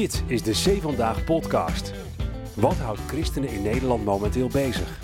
[0.00, 1.92] Dit is de C Vandaag podcast.
[2.54, 5.00] Wat houdt christenen in Nederland momenteel bezig?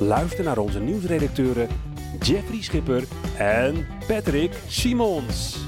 [0.00, 1.68] Luister naar onze nieuwsredacteuren
[2.20, 3.04] Jeffrey Schipper
[3.38, 5.58] en Patrick Simons.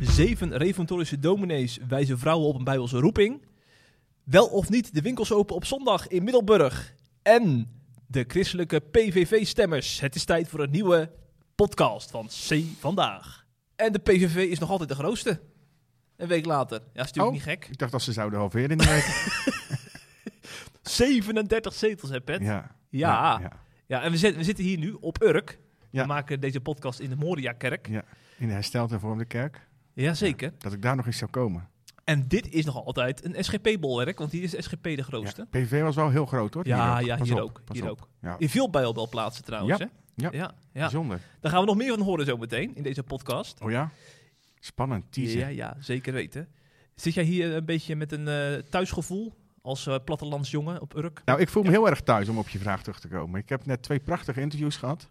[0.00, 3.46] Zeven reformatorische dominees wijzen vrouwen op een bijbelse roeping.
[4.24, 6.94] Wel of niet de winkels open op zondag in Middelburg.
[7.22, 7.70] En
[8.06, 10.00] de christelijke PVV-stemmers.
[10.00, 11.10] Het is tijd voor een nieuwe
[11.54, 13.43] podcast van C Vandaag.
[13.76, 15.40] En de PVV is nog altijd de grootste.
[16.16, 16.78] Een week later.
[16.80, 17.32] Ja, is natuurlijk Oh.
[17.32, 17.66] niet gek.
[17.70, 19.04] Ik dacht dat ze zouden halveren in de week.
[20.82, 22.40] 37 zetels, hè, Pet?
[22.42, 22.70] Ja.
[22.88, 23.38] ja.
[23.40, 23.52] Ja.
[23.86, 24.02] ja.
[24.02, 25.58] en we, zit- we zitten hier nu op Urk.
[25.90, 27.88] We maken deze podcast in de Moria-kerk.
[27.88, 28.02] Ja.
[28.38, 29.68] In de hersteld hervormde kerk.
[29.92, 30.52] Jazeker.
[30.58, 31.68] Dat ik daar nog eens zou komen.
[32.04, 35.46] En dit is nog altijd een SGP-bolwerk, want hier is SGP de grootste.
[35.50, 35.60] Ja.
[35.60, 36.66] PVV was wel heel groot hoor.
[36.66, 37.62] Ja, Hier ja, hier op, ook.
[37.72, 37.88] Hier op.
[37.90, 38.08] ook.
[38.22, 38.34] Ja.
[38.38, 39.84] In veel bijbelplaatsen trouwens, Ja.
[39.84, 39.90] hè?
[40.16, 40.28] Ja.
[40.32, 40.80] ja, ja.
[40.80, 41.20] Bijzonder.
[41.40, 43.60] Daar gaan we nog meer van horen zometeen in deze podcast.
[43.60, 43.90] Oh ja?
[44.60, 45.38] Spannend, teaser.
[45.38, 46.48] Ja, ja, zeker weten.
[46.94, 51.22] Zit jij hier een beetje met een eh, thuisgevoel als eh, plattelandsjongen op Urk?
[51.24, 53.40] Nou, ik voel me heel erg thuis om op je vraag terug te komen.
[53.40, 55.08] Ik heb net twee prachtige interviews gehad.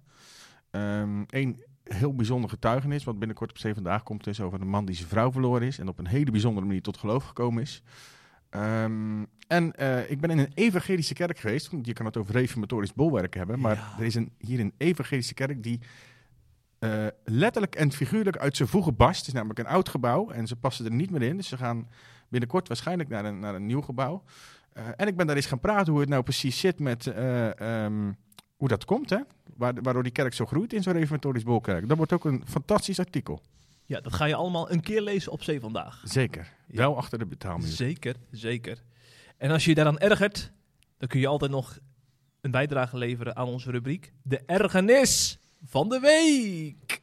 [0.72, 4.96] Eén heel bijzonder getuigenis, wat binnenkort op 7 vandaag komt, is over een man die
[4.96, 7.82] zijn vrouw verloren is en op een hele bijzondere manier tot geloof gekomen is.
[8.54, 11.72] Ehm, en eh, ik ben in een evangelische kerk geweest.
[11.82, 13.94] Je kan het over reformatorisch bolwerk hebben, maar Ja.
[14.00, 15.80] er is een, hier een evangelische kerk die
[16.80, 19.18] eh, letterlijk en figuurlijk uit zijn voegen barst.
[19.20, 21.38] Het is namelijk een oud gebouw en ze passen er niet meer in.
[21.38, 21.88] Dus ze gaan
[22.30, 24.24] binnenkort waarschijnlijk naar een, naar een nieuw gebouw.
[24.74, 27.60] Eh, en ik ben daar eens gaan praten hoe het nou precies zit met eh,
[27.86, 28.12] ehm,
[28.56, 29.18] hoe dat komt, hè?
[29.58, 31.88] Waar- waardoor die kerk zo groeit in zo'n reformatorisch bolkerk.
[31.88, 33.42] Dat wordt ook een fantastisch artikel.
[33.86, 36.02] Ja, dat ga je allemaal een keer lezen op Zee Vandaag.
[36.04, 36.48] Zeker.
[36.68, 36.78] Ja.
[36.78, 37.68] Wel achter de betaalmuur.
[37.68, 38.84] Zeker, zeker.
[39.38, 40.52] En als je je daaraan ergert,
[40.98, 41.78] dan kun je altijd nog
[42.42, 44.14] een bijdrage leveren aan onze rubriek.
[44.22, 47.02] De ergernis van de week.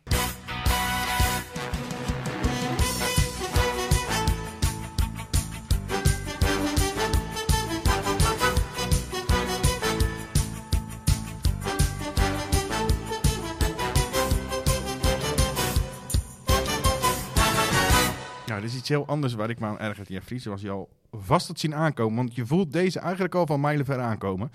[18.50, 20.38] Nou, is iets heel anders waar ik me aan erger, Jeffrey.
[20.38, 22.16] Zoals je al vast had zien aankomen.
[22.16, 24.50] Want je voelt deze eigenlijk al van mijlenver aankomen.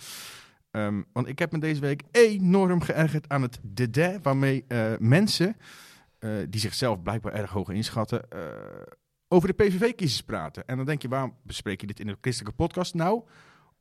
[0.71, 5.57] Ehm, want ik heb me deze week enorm geërgerd aan het dédain waarmee eh, mensen,
[6.19, 8.39] eh, die zichzelf blijkbaar erg hoog inschatten, eh,
[9.27, 10.67] over de PVV-kiezers praten.
[10.67, 12.93] En dan denk je, waarom bespreek je dit in een christelijke podcast?
[12.93, 13.23] Nou,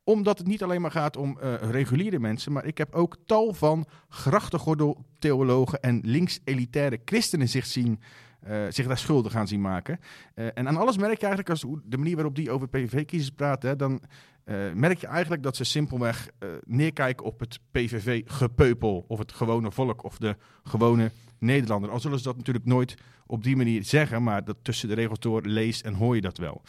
[0.05, 3.87] omdat het niet alleen maar gaat om reguliere mensen, maar ik heb ook tal van
[4.09, 8.01] grachtengordel-theologen en links-elitaire christenen zich, zien,
[8.45, 9.99] eh, zich daar schuldig gaan zien maken.
[10.35, 13.79] Eh, en aan alles merk je eigenlijk, als de manier waarop die over PVV-kiezers praten,
[13.79, 14.03] dan
[14.45, 16.29] eh, merk je eigenlijk dat ze simpelweg
[16.65, 21.91] neerkijken op het PVV-gepeupel, of het gewone volk, of de gewone Nederlander.
[21.91, 22.95] Al zullen ze dat natuurlijk nooit
[23.27, 26.39] op die manier zeggen, maar dat tussen de regels door leest en hoor je dat
[26.39, 26.63] wel.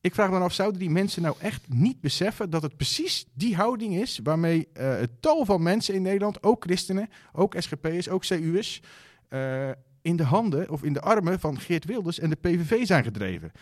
[0.00, 3.56] Ik vraag me af, zouden die mensen nou echt niet beseffen dat het precies die
[3.56, 8.82] houding is waarmee het tal van mensen in Nederland, ook christenen, ook SGP'ers, ook CU'ers,
[9.28, 9.70] eh,
[10.08, 13.52] in de handen of in de armen van Geert Wilders en de PVV zijn gedreven.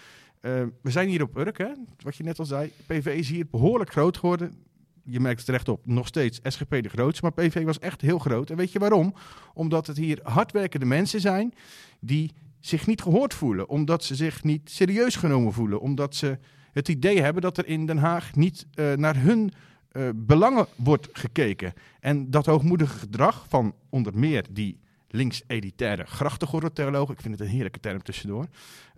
[0.40, 1.68] Eh, we zijn hier op Urk, hè?
[1.98, 2.72] wat je net al zei.
[2.86, 4.54] PVV is hier behoorlijk groot geworden.
[5.02, 8.18] Je merkt het terecht op, nog steeds SGP de grootste, maar PVV was echt heel
[8.18, 8.50] groot.
[8.50, 9.14] En weet je waarom?
[9.54, 11.54] Omdat het hier hardwerkende mensen zijn
[12.00, 16.38] die zich niet gehoord voelen, omdat ze zich niet serieus genomen voelen, omdat ze
[16.72, 19.52] het idee hebben dat er in Den Haag niet eh, naar hun
[19.88, 21.72] eh, belangen wordt gekeken.
[22.00, 24.78] En dat hoogmoedige gedrag van onder meer die
[25.16, 28.46] links-elitaire grachtengordeltheologen, ik vind het een heerlijke term tussendoor,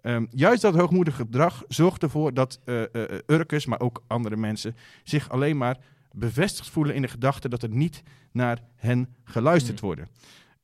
[0.03, 4.77] Ehm, juist dat hoogmoedige gedrag zorgt ervoor dat eh eh, Urkers, maar ook andere mensen,
[5.03, 5.77] zich alleen maar
[6.12, 8.03] bevestigd voelen in de gedachte dat er niet
[8.33, 9.87] naar hen geluisterd Mm.
[9.87, 10.03] wordt.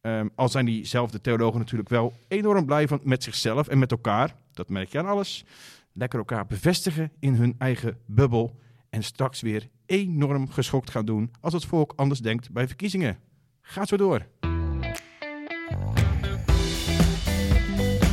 [0.00, 4.36] Ehm, al zijn diezelfde theologen natuurlijk wel enorm blij van, met zichzelf en met elkaar,
[4.52, 5.44] dat merk je aan alles.
[5.92, 8.58] Lekker elkaar bevestigen in hun eigen bubbel
[8.90, 13.18] en straks weer enorm geschokt gaan doen als het volk anders denkt bij verkiezingen.
[13.60, 14.26] Gaat zo door.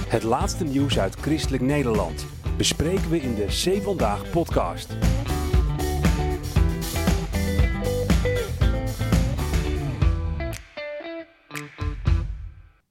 [0.07, 2.25] Het laatste nieuws uit christelijk Nederland
[2.57, 4.89] bespreken we in de C Vandaag podcast.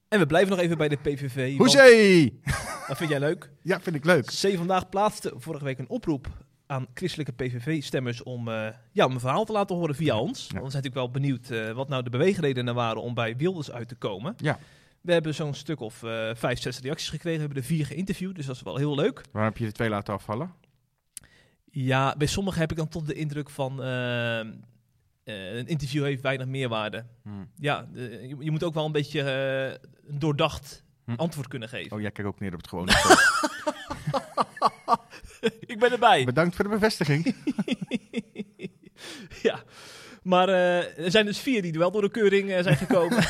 [0.09, 1.57] En we blijven nog even bij de PVV.
[1.57, 2.41] Hoezee!
[2.89, 3.51] Dat vind jij leuk?
[3.63, 4.25] Ja, vind ik leuk.
[4.25, 6.29] C Vandaag plaatste vorige week een oproep
[6.71, 10.39] aan christelijke PVV-stemmers om, eh, ja, om een verhaal te laten horen via ons.
[10.41, 13.71] Want we zijn natuurlijk wel benieuwd eh, wat nou de beweegredenen waren om bij Wilders
[13.71, 14.35] uit te komen.
[14.37, 14.59] Ja.
[15.01, 17.39] We hebben zo'n stuk of eh, vijf, zes reacties gekregen.
[17.39, 19.23] We hebben er vier geïnterviewd, dus dat is wel heel leuk.
[19.33, 20.53] Waar heb je de twee laten afvallen?
[21.71, 23.79] Ja, bij sommigen heb ik dan toch de indruk van...
[23.79, 27.05] een interview heeft weinig meerwaarde.
[27.57, 29.21] Ja, de- je, je moet ook wel een beetje
[30.07, 31.13] een doordacht Hm.
[31.17, 31.93] antwoord kunnen geven.
[31.97, 32.93] Oh, jij kijkt ook neer op het gewone.
[35.73, 36.25] Ik ben erbij.
[36.25, 37.35] Bedankt voor de bevestiging.
[39.43, 39.63] ja,
[40.23, 43.19] maar eh, er zijn dus vier die wel door de keuring eh, zijn gekomen.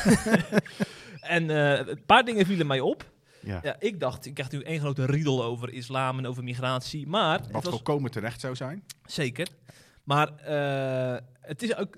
[1.20, 3.10] en eh, een paar dingen vielen mij op.
[3.40, 3.60] Ja.
[3.62, 7.06] Ja, ik dacht, ik krijg nu één grote riedel over islam en over migratie.
[7.06, 8.84] Maar, Wat was volkomen terecht zou zijn.
[9.06, 9.48] zeker.
[10.04, 10.28] Maar
[11.40, 11.96] het is ook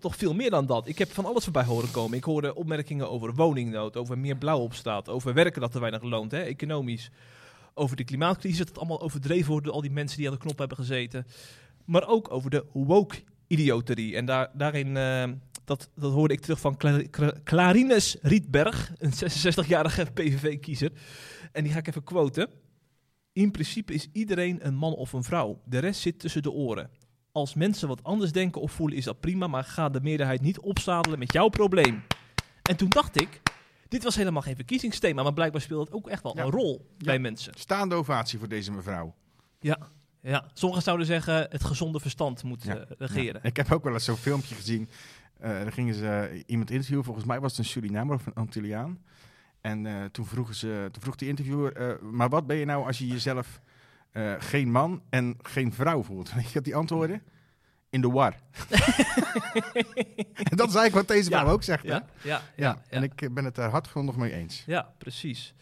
[0.00, 0.88] toch veel meer dan dat.
[0.88, 2.16] Ik heb van alles voorbij horen komen.
[2.16, 6.02] Ik hoorde opmerkingen over woningnood, over meer blauw op straat, over werken dat te weinig
[6.02, 7.10] loont, hè, economisch.
[7.74, 10.40] Over de klimaatcrisis, dat het allemaal overdreven wordt door al die mensen die aan de
[10.40, 11.26] knop hebben gezeten.
[11.84, 14.16] Maar ook over de woke-idioterie.
[14.16, 15.28] En daar, daarin, eh,
[15.64, 20.92] dat, dat hoorde ik terug van Cla Cla- Clarines Rietberg, een 66-jarige PVV-kiezer.
[21.52, 22.48] En die ga ik even quoten.
[23.32, 25.60] In principe is iedereen een man of een vrouw.
[25.64, 26.90] De rest zit tussen de oren.
[27.32, 30.60] Als mensen wat anders denken of voelen is dat prima, maar ga de meerderheid niet
[30.60, 32.02] opzadelen met jouw probleem.
[32.62, 33.40] En toen dacht ik,
[33.90, 36.42] dit was helemaal geen verkiezingsthema, maar blijkbaar speelt het ook echt wel Ja.
[36.44, 37.04] een rol Ja.
[37.04, 37.52] bij mensen.
[37.56, 39.14] Staande ovatie voor deze mevrouw.
[39.60, 39.78] Ja,
[40.20, 40.44] ja.
[40.52, 42.76] Sommigen zouden zeggen, het gezonde verstand moet Ja.
[42.76, 43.40] eh, regeren.
[43.42, 43.48] Ja.
[43.48, 44.88] Ik heb ook wel eens zo'n filmpje gezien.
[45.38, 47.04] Eh daar gingen ze iemand interviewen.
[47.04, 48.98] Volgens mij was het een Surinamer of een Antilliaan.
[49.60, 51.72] En eh, toen, vroegen ze, toen vroeg die interviewer...
[51.76, 53.60] eh, maar wat ben je nou als je jezelf
[54.10, 56.32] eh, geen man en geen vrouw voelt?
[56.34, 57.22] Weet je wat die antwoorden?
[57.90, 58.34] In de war.
[60.34, 61.40] en dat is eigenlijk wat deze Ja.
[61.40, 61.82] vrouw ook zegt.
[61.82, 61.88] hè?
[61.88, 64.62] Ja, ja, ja, Ja, en ik eh, ben het daar hardgrondig mee eens.
[64.66, 65.54] Ja, precies.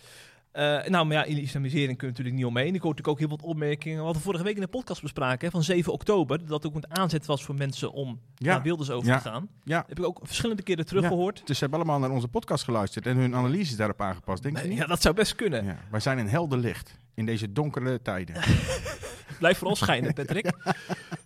[0.52, 2.74] Eh, nou, maar ja, in de islamisering kun je natuurlijk niet omheen.
[2.74, 3.98] Ik hoor natuurlijk ook heel wat opmerkingen.
[3.98, 6.46] We hadden vorige week in de podcast bespraken hè, van 7 oktober.
[6.46, 8.52] Dat ook een aanzet was voor mensen om Ja.
[8.52, 9.16] naar Wilders over Ja.
[9.18, 9.48] te gaan.
[9.64, 9.84] Ja.
[9.88, 11.42] Heb ik ook verschillende keren teruggehoord.
[11.46, 14.42] Dus ze hebben allemaal naar onze podcast geluisterd en hun analyses daarop aangepast.
[14.42, 14.76] Denk niet?
[14.78, 15.64] ja, dat zou best kunnen.
[15.64, 18.34] Ja, wij zijn een helder licht in deze donkere tijden.
[19.38, 20.50] Blijf vooral schijnen, Patrick.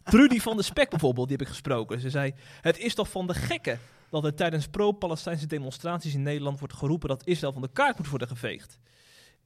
[0.05, 2.01] Trudy van de Spek bijvoorbeeld, die heb ik gesproken.
[2.01, 3.79] Ze zei, het is toch van de gekken
[4.11, 8.09] dat er tijdens pro-Palestijnse demonstraties in Nederland wordt geroepen dat Israël van de kaart moet
[8.09, 8.79] worden geveegd.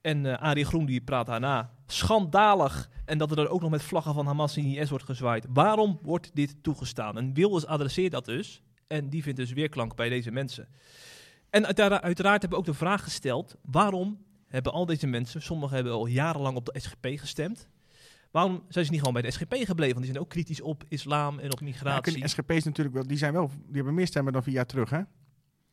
[0.00, 1.70] En eh Arie Groen die praat daarna.
[1.86, 2.88] Schandalig.
[3.04, 5.46] En dat er dan ook nog met vlaggen van Hamas en IS wordt gezwaaid.
[5.48, 7.16] Waarom wordt dit toegestaan?
[7.16, 8.62] En Wilders adresseert dat dus.
[8.86, 10.68] En die vindt dus weerklank bij deze mensen.
[11.50, 15.74] En uitera- uiteraard hebben we ook de vraag gesteld: waarom hebben al deze mensen, sommigen
[15.74, 17.68] hebben al jarenlang op de SGP gestemd.
[18.36, 19.94] Waarom zijn ze niet gewoon bij de SGP gebleven?
[19.94, 22.20] Want die zijn ook kritisch op islam en op Ja, migratie.
[22.20, 24.90] de SGP's natuurlijk wel, die zijn wel, die hebben meer stemmen dan vier jaar terug,
[24.90, 25.00] hè?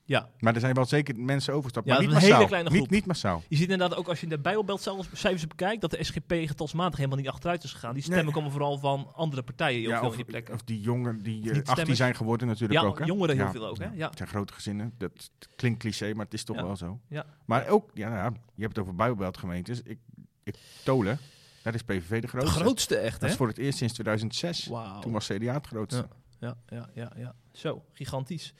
[0.06, 2.36] Ja, Maar er zijn wel zeker mensen overgestapt, Ja, maar niet een massaal.
[2.36, 2.90] hele kleine Niet, groep.
[2.92, 3.44] niet massaal.
[3.48, 7.28] je ziet inderdaad ook als je de Bijbelbeltcijfers bekijkt, dat de SGP getalsmatig helemaal niet
[7.28, 7.94] achteruit is gegaan.
[7.94, 8.34] Die stemmen Nee.
[8.34, 10.54] komen vooral van andere partijen heel Ja, veel of, die plekken.
[10.54, 11.98] of die jongen die Of eh, niet 18 stemmers.
[11.98, 13.06] zijn geworden natuurlijk Ja, ook, hè?
[13.06, 13.90] jongeren heel veel ook, hè?
[13.94, 14.08] Ja.
[14.10, 14.94] Het zijn grote gezinnen.
[14.98, 16.64] Dat klinkt cliché, maar het is toch Ja.
[16.64, 17.00] wel zo.
[17.10, 17.26] Ja.
[17.46, 19.82] Maar ook, ja, nou, ja, je hebt het over Bijbelbeltgemeentes.
[19.84, 20.00] Ik,
[20.44, 21.20] ik, Tolen,
[21.64, 22.60] daar is PVV de De grootste.
[22.60, 23.28] grootste echt, Dat hè?
[23.28, 24.66] is voor het eerst sinds 2006.
[24.68, 25.00] Wauw.
[25.00, 26.08] Toen was CDA het grootste.
[26.40, 27.36] Ja, ja, ja, ja.
[27.54, 28.54] Zo, gigantisch.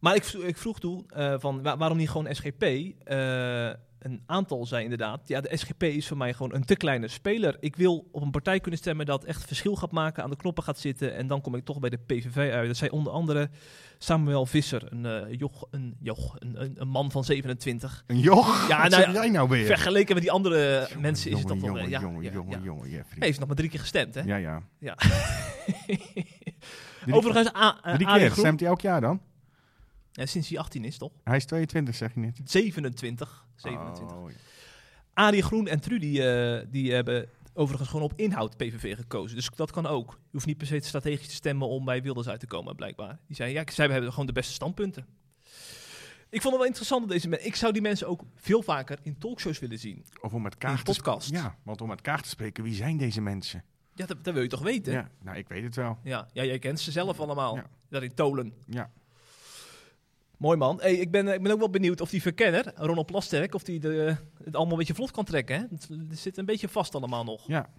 [0.00, 2.62] Maar ik, ik vroeg toen eh, van wa- waarom niet gewoon SGP?
[2.62, 7.08] Eh, een aantal zei inderdaad, ja, de SGP is voor mij gewoon een te kleine
[7.08, 7.56] speler.
[7.60, 10.62] Ik wil op een partij kunnen stemmen dat echt verschil gaat maken, aan de knoppen
[10.64, 11.14] gaat zitten.
[11.14, 12.66] En dan kom ik toch bij de PVV uit.
[12.66, 13.50] Dat zei onder andere
[13.98, 18.04] Samuel Visser, een, eh, joch, een, joch, een, een, man van 27.
[18.06, 18.68] Een joch?
[18.68, 19.66] Ja, Wat nou ja, jij nou weer?
[19.66, 21.68] Vergeleken met die andere Jongen, mensen is het toch wel...
[21.68, 23.16] jongen, ja, jongen, ja, jongen, jongen, Jeffrey.
[23.18, 24.20] Hij heeft nog maar drie keer gestemd, hè?
[24.20, 24.62] Ja, ja.
[24.78, 24.96] Ja.
[27.10, 28.30] Overigens, A- Drie keer.
[28.32, 29.20] Stemt hij elk jaar dan?
[30.20, 31.12] Ja, sinds hij 18 is, toch?
[31.24, 32.40] Hij is 22, zeg je niet.
[32.44, 33.46] 27.
[33.56, 34.16] 27.
[34.16, 34.36] Oh, ja.
[35.14, 39.36] Arie Groen en Trudy eh, die hebben overigens gewoon op inhoud PVV gekozen.
[39.36, 40.10] Dus dat kan ook.
[40.10, 43.18] Je hoeft niet per se strategisch te stemmen om bij Wilders uit te komen, blijkbaar.
[43.26, 45.06] Die zei, ja, zij hebben gewoon de beste standpunten.
[46.28, 47.46] Ik vond het wel interessant dat deze mensen...
[47.46, 50.04] Ik zou die mensen ook veel vaker in talkshows willen zien.
[50.20, 51.30] Of om met een te podcast.
[51.30, 53.64] Ja, want om met Kaag te spreken, wie zijn deze mensen?
[53.94, 54.92] Ja, dat, dat wil je toch weten?
[54.92, 55.98] Ja, nou, ik weet het wel.
[56.02, 57.56] ja, jij kent ze zelf allemaal.
[57.56, 57.66] Ja.
[57.88, 58.52] Daar in Tolen.
[58.66, 58.90] Ja.
[60.40, 60.80] Mooi man.
[60.80, 63.80] Hey, ik, ben, ik ben ook wel benieuwd of die verkenner, Ronald Plasterk, of die
[63.80, 65.56] de, het allemaal een beetje vlot kan trekken.
[65.56, 65.62] Hè?
[65.70, 67.46] Het, het zit een beetje vast allemaal nog.
[67.46, 67.70] Ja.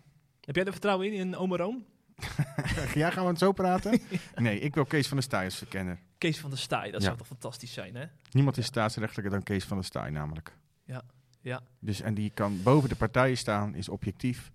[0.41, 1.85] Heb jij er vertrouwen in, in Omeroon?
[2.93, 3.99] ja, gaan we het zo praten?
[4.35, 5.99] nee, ik wil Kees van der Staaij als verkenner.
[6.17, 7.05] Kees van der Staaij, dat Ja.
[7.05, 8.05] zou toch fantastisch zijn, hè?
[8.31, 10.57] Niemand is staatsrechtelijker dan Kees van der Staaij namelijk.
[10.85, 11.01] Ja,
[11.41, 11.61] ja.
[11.79, 14.51] Dus, en die kan boven de partijen staan, is objectief.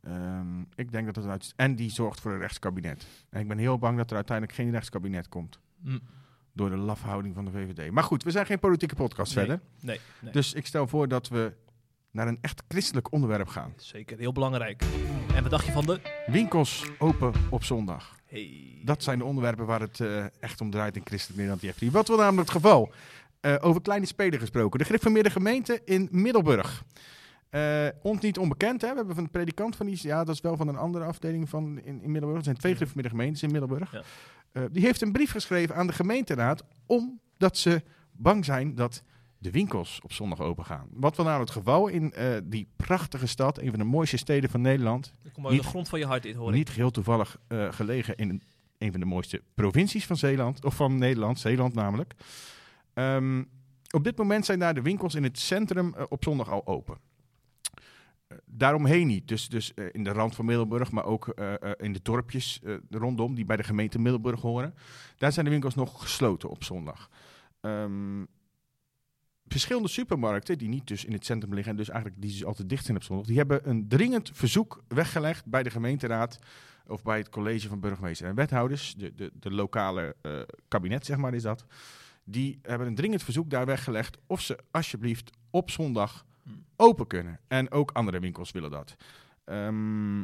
[0.00, 1.52] Ehm, ik denk dat het uit...
[1.56, 3.06] En die zorgt voor een rechtskabinet.
[3.30, 5.58] En ik ben heel bang dat er uiteindelijk geen rechtskabinet komt.
[5.82, 5.98] Hm.
[6.56, 7.90] Door de lafhouding van de VVD.
[7.90, 9.44] Maar goed, we zijn geen politieke podcast Nee.
[9.44, 9.64] verder.
[9.80, 10.32] Nee, nee.
[10.32, 11.52] Dus ik stel voor dat we
[12.10, 13.72] naar een echt christelijk onderwerp gaan.
[13.76, 14.82] zeker heel belangrijk.
[15.34, 16.00] En wat dacht je van de...
[16.26, 18.16] Winkels open op zondag.
[18.26, 18.80] Hey.
[18.84, 21.62] Dat zijn de onderwerpen waar het eh, echt om draait in christelijk Nederland.
[21.62, 21.90] Jeffrey.
[21.90, 22.92] Wat wil namelijk het geval?
[23.40, 24.78] Eh, over kleine spelen gesproken.
[24.78, 26.84] De gereformeerde gemeente in Middelburg.
[27.50, 28.88] Eh, ons niet onbekend, hè?
[28.90, 31.48] we hebben van de predikant van die, ja, dat is wel van een andere afdeling
[31.48, 32.38] van in, in Middelburg.
[32.38, 33.92] Er zijn twee gereformeerde gemeentes in Middelburg.
[33.92, 34.02] Ja.
[34.54, 37.82] Eh, die heeft een brief geschreven aan de gemeenteraad, omdat ze
[38.12, 39.02] bang zijn dat
[39.38, 40.86] de winkels op zondag open gaan.
[40.90, 44.50] Wat wel nou het geval in eh, die prachtige stad, een van de mooiste steden
[44.50, 45.12] van Nederland.
[45.22, 46.50] Ik kom uit de Niet- grond van je hart in.
[46.50, 48.42] Niet geheel toevallig eh, gelegen in
[48.78, 52.14] een, van de mooiste provincies van Zeeland, of van Nederland, Zeeland namelijk.
[52.94, 53.44] Ehm,
[53.90, 56.98] op dit moment zijn daar de winkels in het centrum op zondag al open.
[58.46, 61.92] Daaromheen niet, dus, dus eh, in de rand van Middelburg, maar ook eh, eh, in
[61.92, 62.60] de dorpjes
[62.90, 64.74] rondom, die bij de gemeente Middelburg horen.
[65.16, 67.10] Daar zijn de winkels nog gesloten op zondag.
[67.60, 68.24] Ehm,
[69.46, 72.68] verschillende supermarkten, die niet dus in het centrum liggen en dus eigenlijk die dus altijd
[72.68, 76.38] dicht zijn op zondag, die hebben een dringend verzoek weggelegd bij de gemeenteraad
[76.86, 80.16] of bij het college van burgemeester en wethouders, de, de, de lokale
[80.68, 81.64] kabinet zeg maar is dat.
[82.24, 86.24] Die hebben een dringend verzoek daar weggelegd of ze alsjeblieft op zondag.
[86.76, 87.40] Open kunnen.
[87.48, 88.96] En ook andere winkels willen dat.
[89.44, 90.22] Ehm,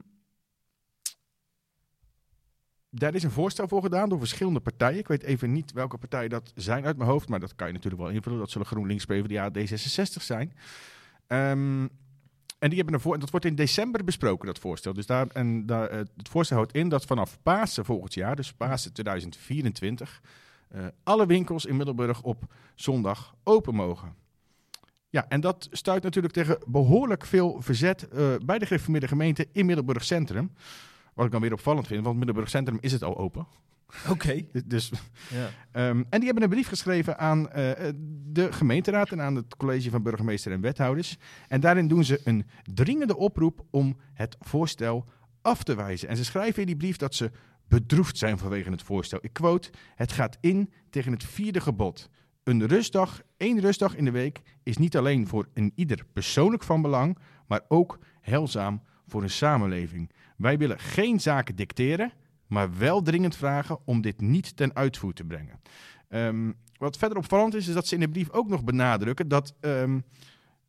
[2.91, 4.99] daar is een voorstel voor gedaan door verschillende partijen.
[4.99, 7.73] Ik weet even niet welke partijen dat zijn uit mijn hoofd, maar dat kan je
[7.73, 8.39] natuurlijk wel invullen.
[8.39, 10.53] Dat zullen GroenLinks, PvdA, D66 zijn.
[11.27, 11.87] Ehm,
[12.59, 14.93] en die hebben een voor, dat wordt in december besproken, dat voorstel.
[14.93, 18.53] Dus daar, en daar, eh, het voorstel houdt in dat vanaf Pasen volgend jaar, dus
[18.53, 20.21] Pasen 2024,
[20.69, 22.43] eh, alle winkels in Middelburg op
[22.75, 24.15] zondag open mogen.
[25.11, 29.67] Ja, en dat stuit natuurlijk tegen behoorlijk veel verzet eh, bij de gereformeerde gemeente in
[29.67, 30.53] Middelburg Centrum.
[31.15, 33.47] Wat ik dan weer opvallend vind, want Middelburg Centrum is het al open.
[34.09, 34.45] Oké.
[34.65, 34.93] Dus,
[35.31, 35.49] Ja.
[35.73, 37.89] ehm, en die hebben een brief geschreven aan eh,
[38.27, 41.17] de gemeenteraad en aan het college van burgemeester en wethouders.
[41.49, 45.05] En daarin doen ze een dringende oproep om het voorstel
[45.43, 46.09] af te wijzen.
[46.09, 47.31] En ze schrijven in die brief dat ze
[47.69, 49.19] bedroefd zijn vanwege het voorstel.
[49.23, 52.09] Ik quote, het gaat in tegen het vierde gebod.
[52.45, 56.83] Een rustdag, één rustdag in de week, is niet alleen voor een ieder persoonlijk van
[56.83, 60.11] belang, maar ook heilzaam voor een samenleving.
[60.37, 62.13] Wij willen geen zaken dicteren,
[62.47, 65.61] maar wel dringend vragen om dit niet ten uitvoer te brengen.
[66.09, 69.55] Ehm, wat verder opvallend is, is dat ze in de brief ook nog benadrukken dat
[69.61, 70.01] ehm,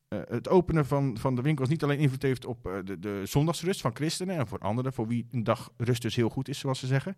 [0.07, 3.21] eh, het openen van, van de winkels niet alleen invloed heeft op eh, de, de
[3.25, 6.59] zondagsrust van christenen en voor anderen, voor wie een dag rust dus heel goed is,
[6.59, 7.15] zoals ze zeggen,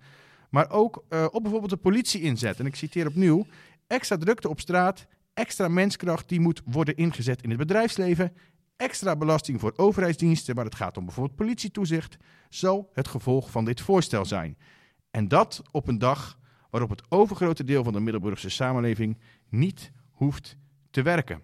[0.50, 2.60] maar ook eh, op bijvoorbeeld de politie inzet.
[2.60, 3.46] En ik citeer opnieuw,
[3.94, 8.34] extra drukte op straat, extra menskracht die moet worden ingezet in het bedrijfsleven,
[8.76, 12.18] extra belasting voor overheidsdiensten waar het gaat om bijvoorbeeld politietoezicht,
[12.50, 14.58] zal het gevolg van dit voorstel zijn.
[15.12, 19.18] En dat op een dag waarop het overgrote deel van de Middelburgse samenleving
[19.50, 20.58] niet hoeft
[20.92, 21.42] te werken.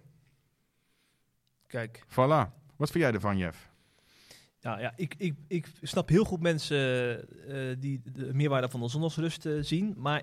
[1.66, 2.04] Kijk.
[2.08, 2.58] Voilà.
[2.76, 3.70] Wat vind jij ervan, Jeff?
[4.60, 6.78] Ja, ja ik, ik, ik snap heel goed mensen
[7.48, 9.94] eh, die de meerwaarde van de zondagsrust eh, zien.
[9.96, 10.22] Maar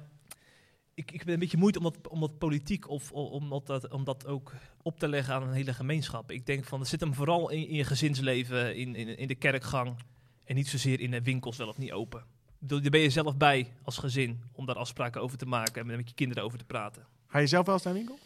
[0.98, 4.04] ik, ik ben een beetje moeite om dat, om dat politiek of om dat, om
[4.04, 6.32] dat ook op te leggen aan een hele gemeenschap.
[6.32, 9.36] Ik denk van, het zit hem vooral in, in je gezinsleven, in, in, in de
[9.36, 9.96] kerkgang.
[10.44, 12.24] En niet zozeer in de winkels wel of niet open.
[12.60, 16.10] Daar ben je zelf bij als gezin om daar afspraken over te maken en met
[16.10, 17.06] je kinderen over te praten.
[17.28, 18.20] Ga je zelf wel eens naar de winkel?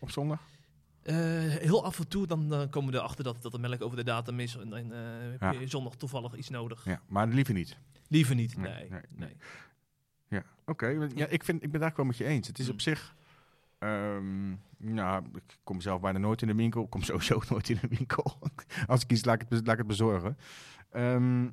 [0.00, 0.40] Op zondag?
[1.02, 3.96] Eh, heel af en toe dan eh, komen we erachter dat, dat de melk over
[3.96, 4.56] de datum is.
[4.56, 4.98] En dan eh,
[5.38, 6.84] heb je zondag toevallig iets nodig.
[6.84, 7.76] Ja, maar liever niet.
[8.08, 8.88] Liever niet, Nee, nee.
[8.90, 9.36] nee, nee.
[10.30, 10.86] Ja, oké.
[11.14, 12.46] Ja, ik, vind, ik ben daar wel met je eens.
[12.46, 12.72] Het is Mm.
[12.72, 13.14] op zich...
[13.78, 16.82] ehm, nou, ik kom zelf bijna nooit in de winkel.
[16.84, 18.38] Ik kom sowieso nooit in de winkel.
[18.86, 20.36] Als ik kies, laat ik het, laat ik het bezorgen.
[20.90, 21.48] Ehm,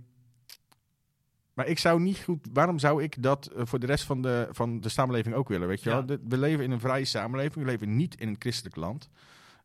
[1.53, 2.47] maar ik zou niet goed...
[2.53, 5.67] Waarom zou ik dat eh, voor de rest van de, van de samenleving ook willen?
[5.67, 6.05] Weet je Ja.
[6.05, 6.17] wel?
[6.27, 7.65] We leven in een vrije samenleving.
[7.65, 9.09] We leven niet in een christelijk land.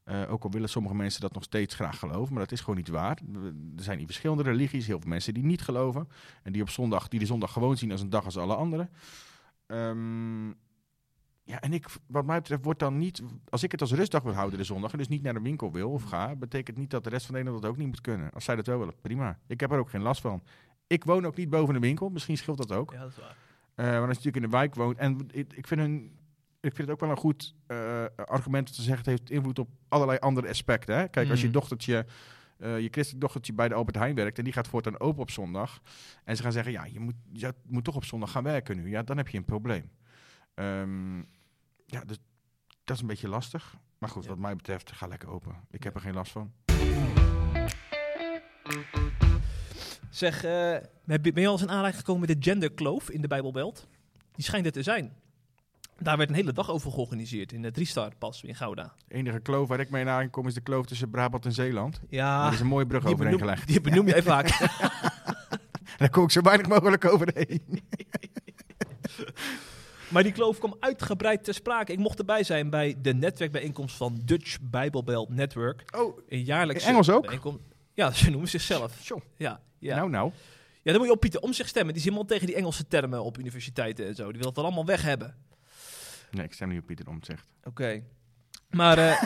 [0.05, 2.77] Eh, ook al willen sommige mensen dat nog steeds graag geloven, maar dat is gewoon
[2.77, 3.19] niet waar.
[3.77, 6.09] Er zijn in verschillende religies heel veel mensen die niet geloven.
[6.43, 8.91] En die op zondag, die de zondag gewoon zien als een dag als alle anderen.
[9.67, 10.49] Ehm,
[11.45, 13.23] ja, en ik, wat mij betreft, wordt dan niet.
[13.49, 15.73] Als ik het als rustdag wil houden de zondag en dus niet naar de winkel
[15.73, 18.31] wil of ga, betekent niet dat de rest van Nederland dat ook niet moet kunnen.
[18.31, 19.39] Als zij dat wel willen, prima.
[19.47, 20.43] Ik heb er ook geen last van.
[20.87, 22.93] Ik woon ook niet boven de winkel, misschien scheelt dat ook.
[22.93, 23.37] Ja, dat is waar.
[23.75, 24.99] Eh, maar als je natuurlijk in de wijk woont.
[24.99, 26.19] En ik, ik, vind hun,
[26.63, 29.59] ik vind het ook wel een goed eh, argument om te zeggen: het heeft invloed
[29.59, 30.97] op allerlei andere aspecten.
[30.97, 31.09] Hè?
[31.09, 31.53] Kijk, als je Mm.
[31.53, 32.07] dochtertje.
[32.59, 35.31] eh, je christelijk dochtertje bij de Albert Heijn werkt en die gaat voortaan open op
[35.31, 35.81] zondag.
[36.25, 38.89] En ze gaan zeggen, ja, je moet, je moet toch op zondag gaan werken nu.
[38.91, 39.91] Ja, dan heb je een probleem.
[40.55, 41.17] Ehm,
[41.87, 42.19] ja, dus
[42.85, 43.77] dat is een beetje lastig.
[43.99, 44.29] Maar goed, Ja.
[44.29, 45.55] wat mij betreft, ga lekker open.
[45.71, 46.53] Ik heb er geen last van.
[50.11, 50.77] Zeg, eh,
[51.07, 53.89] heb je- ben je al eens in aanraking gekomen met de genderkloof in de Bijbelbelt?
[54.33, 55.13] Die schijnt er te zijn.
[55.99, 58.93] Daar werd een hele dag over georganiseerd in de Driestar pas in Gouda.
[59.09, 62.01] De enige kloof waar ik mee in aankom is de kloof tussen Brabant en Zeeland.
[62.09, 63.67] Ja, Er is een mooie brug overheen benoem, gelegd.
[63.69, 64.49] die benoem jij vaak.
[65.99, 67.63] Daar kom ik zo weinig mogelijk overheen.
[70.13, 71.93] maar die kloof kwam uitgebreid ter sprake.
[71.93, 75.85] Ik mocht erbij zijn bij de netwerkbijeenkomst van Dutch Bijbelbelt Network.
[75.97, 77.35] Oh, Een jaarlijkse Engels ook?
[77.95, 78.93] Ja, ze noemen zichzelf.
[79.01, 79.21] Zo.
[79.37, 79.97] Ja, ja.
[79.97, 80.33] nou nou.
[80.83, 81.93] ja, dan moet je op Pieter om zich stemmen.
[81.95, 84.29] Die is helemaal tegen die Engelse termen op universiteiten en zo.
[84.29, 85.35] Die wil het er allemaal weg hebben.
[86.33, 87.49] Nee, ik stem niet op Pieter Omtzigt.
[87.65, 88.03] Oké.
[88.71, 89.23] Maar eh,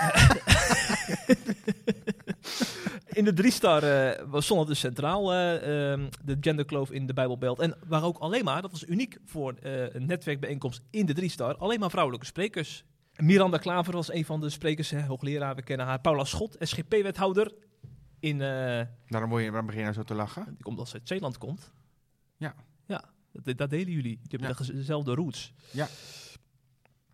[3.18, 7.12] in de drie-star eh, was stond het dus centraal, eh, ehm, de genderkloof in de
[7.12, 7.58] Bijbelbelt.
[7.60, 11.56] En waar ook alleen maar, dat was uniek voor eh, een netwerkbijeenkomst in de drie-star,
[11.56, 12.84] alleen maar vrouwelijke sprekers.
[13.16, 16.00] Miranda Klaver was een van de sprekers, hè, hoogleraar, we kennen haar.
[16.00, 17.52] Paula Schot, SGP-wethouder
[18.20, 18.40] in...
[18.40, 20.44] eh, Daarom word je, waarom begin je nou zo te lachen?
[20.44, 21.72] die komt als ze uit Zeeland komt.
[22.36, 22.54] Ja.
[22.86, 24.18] Ja, dat, dat delen jullie.
[24.22, 24.48] Je hebt Ja.
[24.48, 25.14] de gez- dezelfde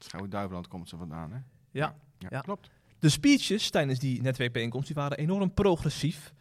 [0.03, 0.09] roots.
[0.09, 1.39] Schouwen-Duiveland komt ze vandaan, hè?
[1.71, 1.95] Ja.
[2.19, 2.41] Ja, Ja.
[2.41, 2.71] klopt.
[2.99, 6.33] De speeches tijdens die netwerkbijeenkomst die waren enorm progressief.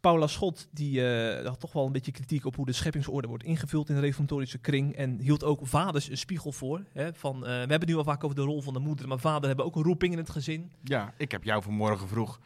[0.00, 3.44] Paula Schot die, eh, had toch wel een beetje kritiek op hoe de scheppingsorde wordt
[3.44, 4.94] ingevuld in de reformatorische kring.
[4.96, 6.84] En hield ook vaders een spiegel voor.
[6.92, 9.08] Hè, van, eh, we hebben het nu al vaak over de rol van de moeder,
[9.08, 10.72] maar vader hebben ook een roeping in het gezin.
[10.82, 12.40] Ja, ik heb jou vanmorgen vroeg...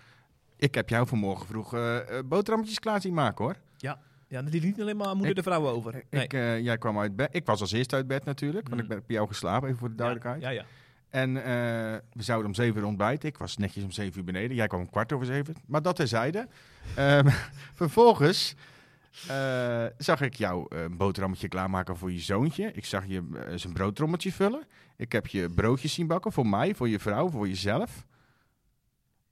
[0.56, 3.56] Ik heb jou vanmorgen vroeg eh, boterhammetjes klaar zien maken, hoor.
[3.76, 6.04] Ja, dat liet niet alleen maar moeder Ik- de vrouwen over.
[6.10, 6.24] Nee.
[6.24, 7.28] Ik, eh, jij kwam uit bed.
[7.32, 8.82] Ik was als eerste uit bed natuurlijk, want Mm.
[8.82, 10.40] ik ben bij jou geslapen, even voor de duidelijkheid.
[10.42, 10.66] Ja, ja, ja.
[11.08, 11.44] En eh,
[12.12, 13.28] we zouden om zeven uur ontbijten.
[13.28, 14.56] Ik was netjes om zeven uur beneden.
[14.56, 15.54] Jij kwam om kwart over zeven.
[15.66, 16.48] Maar dat terzijde.
[16.96, 17.28] Ehm
[17.74, 18.54] vervolgens
[19.28, 22.70] eh, zag ik jou een boterhammetje klaarmaken voor je zoontje.
[22.72, 23.22] Ik zag je
[23.54, 24.62] zijn broodtrommeltje vullen.
[24.96, 28.04] Ik heb je broodjes zien bakken voor mij, voor je vrouw, voor jezelf.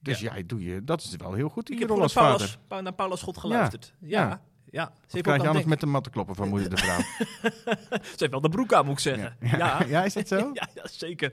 [0.00, 0.34] Dus Ja.
[0.36, 2.24] ja, doe je, dat is wel heel goed in Ik je heb rol als naar
[2.24, 2.38] vader.
[2.46, 3.94] Paula, Pa- naar Paula Schot geluisterd.
[4.00, 4.28] Ja, Ja.
[4.28, 4.40] ja.
[4.74, 4.84] Ja.
[4.84, 6.98] Ze, heeft krijg je anders met de matten kloppen van moeder de vrouw?
[8.16, 9.36] Ze heeft wel de broek aan, moet ik zeggen.
[9.40, 9.56] Ja.
[9.56, 9.84] ja.
[9.86, 10.36] ja, is dat zo?
[10.54, 11.32] Ja, ja, zeker.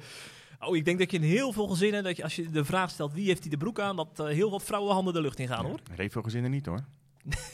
[0.60, 2.90] Oh, ik denk dat je in heel veel gezinnen, dat je, als je de vraag
[2.90, 5.40] stelt wie heeft hij de broek aan, dat eh, heel wat vrouwen handen de lucht
[5.40, 5.80] in gaan hoor.
[5.96, 6.80] Revo gezinnen niet hoor.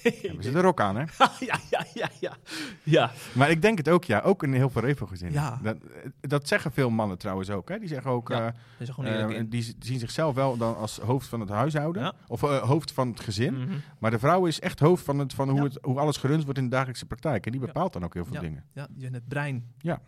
[0.03, 1.03] Hebben ze de rok aan, hè?
[1.39, 2.37] ja, ja, ja, ja.
[2.83, 4.19] Ja, Maar ik denk het ook, ja.
[4.19, 5.41] Ook in heel veel Revo-gezinnen.
[5.41, 5.59] Ja.
[5.63, 5.77] Dat,
[6.21, 7.69] dat zeggen veel mannen trouwens ook.
[7.69, 7.79] Hè?
[7.79, 8.29] Die zeggen ook...
[8.29, 8.53] Ja,
[8.99, 12.01] eh, eh, die zien zichzelf wel dan als hoofd van het huishouden.
[12.01, 12.13] Ja.
[12.27, 13.53] Of eh, hoofd van het gezin.
[13.59, 13.77] Mhm.
[13.99, 15.63] Maar de vrouw is echt hoofd van, het, van hoe, Ja.
[15.63, 17.45] het, hoe alles gerund wordt in de dagelijkse praktijk.
[17.45, 17.67] En die Ja.
[17.67, 18.41] bepaalt dan ook heel veel Ja.
[18.41, 18.63] dingen.
[18.73, 19.73] Ja, die zijn het brein.
[19.77, 20.01] Ja.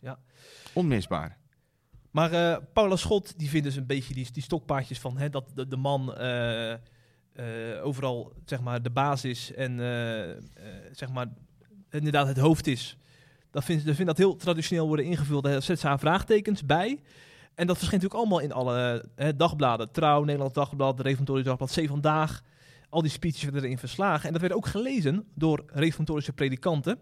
[0.00, 0.18] Ja.
[0.72, 1.38] Onmisbaar.
[2.10, 5.68] Maar Paula Schot, die vindt dus een beetje die, die stokpaardjes van hè, dat de,
[5.68, 6.14] de man
[7.40, 10.36] eh, overal zeg maar de baas is en eh, eh,
[10.92, 11.26] zeg maar
[11.90, 12.96] inderdaad het hoofd is.
[13.50, 15.42] Dat vindt, ze vindt dat heel traditioneel worden ingevuld.
[15.42, 17.00] Daar zet ze haar vraagtekens bij.
[17.54, 19.90] En dat verschijnt natuurlijk allemaal in alle eh, dagbladen.
[19.92, 22.42] Trouw, Nederlands Dagblad, de Dagblad, C Vandaag.
[22.88, 24.26] Al die speeches werden erin verslagen.
[24.26, 26.98] En dat werd ook gelezen door reformatorische predikanten.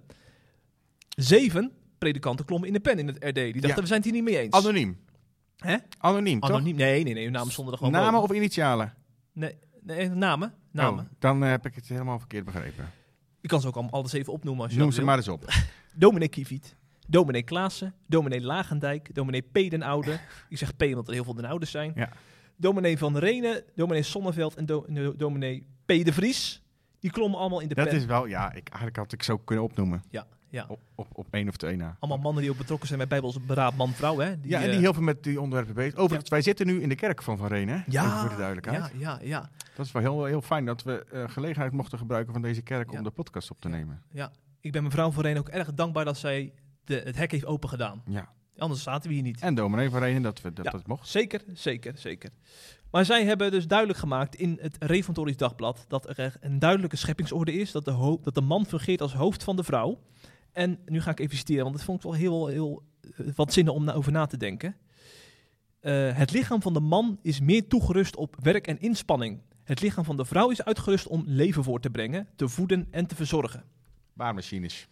[1.09, 3.35] Zeven predikanten klommen in de pen in het RD.
[3.35, 3.81] Die dachten, Ja.
[3.81, 4.55] we zijn het hier niet mee eens.
[4.55, 4.99] Anoniem.
[5.57, 5.77] Hè?
[5.99, 6.51] Anoniem, toch?
[6.51, 6.77] Anoniem?
[6.77, 7.31] Nee, nee, nee.
[7.31, 8.95] Namen stonden er gewoon Namen of initialen?
[9.33, 9.55] Nee,
[9.97, 10.55] nee, namen.
[10.71, 11.05] Namen.
[11.05, 12.91] Oh, dan heb ik het helemaal verkeerd begrepen.
[13.41, 15.07] Je kan ze ook allemaal alles even opnoemen als je Noem ze wil.
[15.07, 15.45] maar eens op.
[15.95, 19.55] Dominee Kieviet, dominee Klaassen, dominee Lagendijk, dominee P.
[19.71, 20.19] den Oude.
[20.49, 21.93] Ik zeg P omdat er heel veel den Ouders zijn.
[21.95, 22.09] Ja.
[22.57, 25.89] Dominee Van Renen, dominee Sonneveld en do- do- dominee P.
[25.89, 26.63] de Vries.
[27.01, 27.97] Die klommen allemaal in de Dat pen.
[27.97, 30.03] is wel, ja, ik, eigenlijk had ik zo kunnen opnoemen.
[30.11, 30.65] Ja, ja.
[30.69, 31.97] Op, op, op één of twee na.
[32.01, 34.19] Allemaal mannen die ook betrokken zijn bij Bijbels beraad man-vrouw.
[34.19, 34.41] Hè?
[34.41, 35.95] Die, ja, en die eh, heel veel met die onderwerpen bezig.
[35.99, 37.79] Overigens, wij zitten nu in de kerk van Van Reen, hè?
[37.87, 38.91] ja, Even voor de duidelijkheid.
[38.97, 39.51] Ja, ja, ja.
[39.77, 42.91] Dat is wel heel, heel fijn dat we eh, gelegenheid mochten gebruiken van deze kerk
[42.91, 42.99] Ja.
[42.99, 43.75] om de podcast op te Ja.
[43.77, 44.03] nemen.
[44.61, 46.53] Ik ben mevrouw Van Renen ook erg dankbaar dat zij
[46.85, 48.03] de, het hek heeft open gedaan.
[48.07, 48.29] Ja.
[48.57, 49.41] Anders zaten we hier niet.
[49.41, 50.71] En dominee Van Reen, dat we dat, Ja.
[50.71, 51.09] dat mocht.
[51.09, 52.31] Zeker, zeker, zeker.
[52.91, 57.53] Maar zij hebben dus duidelijk gemaakt in het Reformatorisch Dagblad dat er een duidelijke scheppingsorde
[57.53, 59.99] is, dat de, dat de man fungeert als hoofd van de vrouw.
[60.59, 63.53] En nu ga ik even citeren, want dat vond ik wel heel, heel eh, wat
[63.53, 64.77] zinnen om na- over na te denken.
[65.81, 69.41] Eh, het lichaam van de man is meer toegerust op werk en inspanning.
[69.65, 73.07] Het lichaam van de vrouw is uitgerust om leven voor te brengen, te voeden en
[73.07, 73.65] te verzorgen.
[74.13, 74.89] Baarmachines.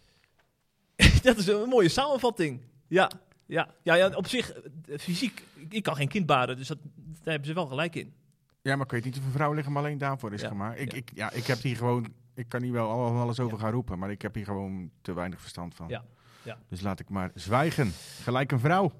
[1.23, 2.61] dat is een mooie samenvatting.
[2.87, 3.11] Ja,
[3.45, 6.77] ja, ja, ja op zich, eh, fysiek, ik, ik kan geen kind baren, dus dat,
[6.95, 8.13] daar hebben ze wel gelijk in.
[8.67, 10.79] Ja, maar ik weet niet of een vrouwenlichaam alleen daarvoor is Ja, gemaakt.
[10.79, 10.97] Ik, ja.
[10.97, 12.13] Ik, ja, ik heb hier gewoon...
[12.33, 15.13] Ik kan hier wel al- alles over gaan roepen, maar ik heb hier gewoon te
[15.13, 15.87] weinig verstand van.
[15.87, 16.03] Ja,
[16.43, 16.57] ja.
[16.69, 17.91] Dus laat ik maar zwijgen.
[18.23, 18.91] Gelijk een vrouw.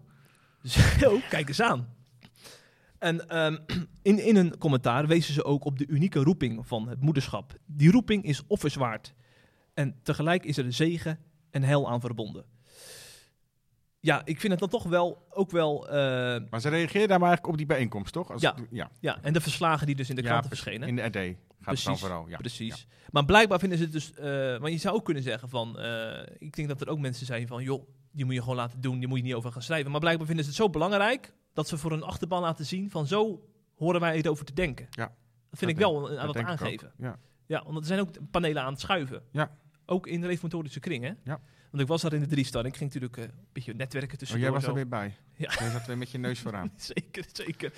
[1.00, 1.88] Zo, kijk eens aan.
[2.98, 3.58] En ehm,
[4.02, 7.56] in, in een commentaar wezen ze ook op de unieke roeping van het moederschap.
[7.66, 9.14] Die roeping is offerswaard.
[9.74, 11.20] En tegelijk is er zegen
[11.52, 12.46] en hel aan verbonden.
[14.00, 15.88] Ja, ik vind het dan toch wel, ook wel...
[15.90, 15.94] eh,
[16.50, 18.32] Maar ze reageerden daar maar eigenlijk op die bijeenkomst, toch?
[18.32, 18.56] Als Ja.
[18.72, 18.90] ja.
[19.00, 20.88] ja, en de verslagen die dus in de Ja, kranten verschenen.
[20.88, 22.28] In de RD gaat het dan Precies, vooral.
[22.28, 22.38] Ja.
[22.38, 22.88] Precies.
[23.12, 24.14] Maar blijkbaar vinden ze het dus...
[24.14, 25.80] eh want je zou ook kunnen zeggen van...
[25.80, 27.64] eh, ik denk dat er ook mensen zijn van...
[27.64, 29.00] joh, die moet je gewoon laten doen.
[29.00, 29.92] Die moet je niet over gaan schrijven.
[29.92, 31.34] Maar blijkbaar vinden ze het zo belangrijk...
[31.54, 33.08] dat ze voor een achterban laten zien van...
[33.08, 33.42] zo
[33.76, 34.88] horen wij het over te denken.
[34.90, 35.06] Ja.
[35.50, 36.92] Dat vind ik Dat wel denk- dat wat aangeven.
[36.98, 37.20] Ja.
[37.46, 39.24] Ja, want er zijn ook panelen aan het schuiven.
[39.32, 39.52] Ja.
[39.86, 41.12] Ook in de reformatorische kring, hè?
[41.24, 41.40] Ja.
[41.78, 42.66] Want ik was daar in de drie-star.
[42.66, 44.38] Ik ging natuurlijk eh, een beetje netwerken tussen.
[44.38, 45.14] Oh, jij was er weer bij.
[45.36, 45.52] Ja.
[45.60, 46.72] Jij zat weer met je neus vooraan.
[46.94, 47.74] Zeker, zeker.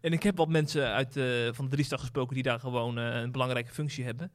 [0.00, 3.20] En ik heb wat mensen uit, eh, van de Driestag gesproken die daar gewoon eh,
[3.20, 4.30] een belangrijke functie hebben.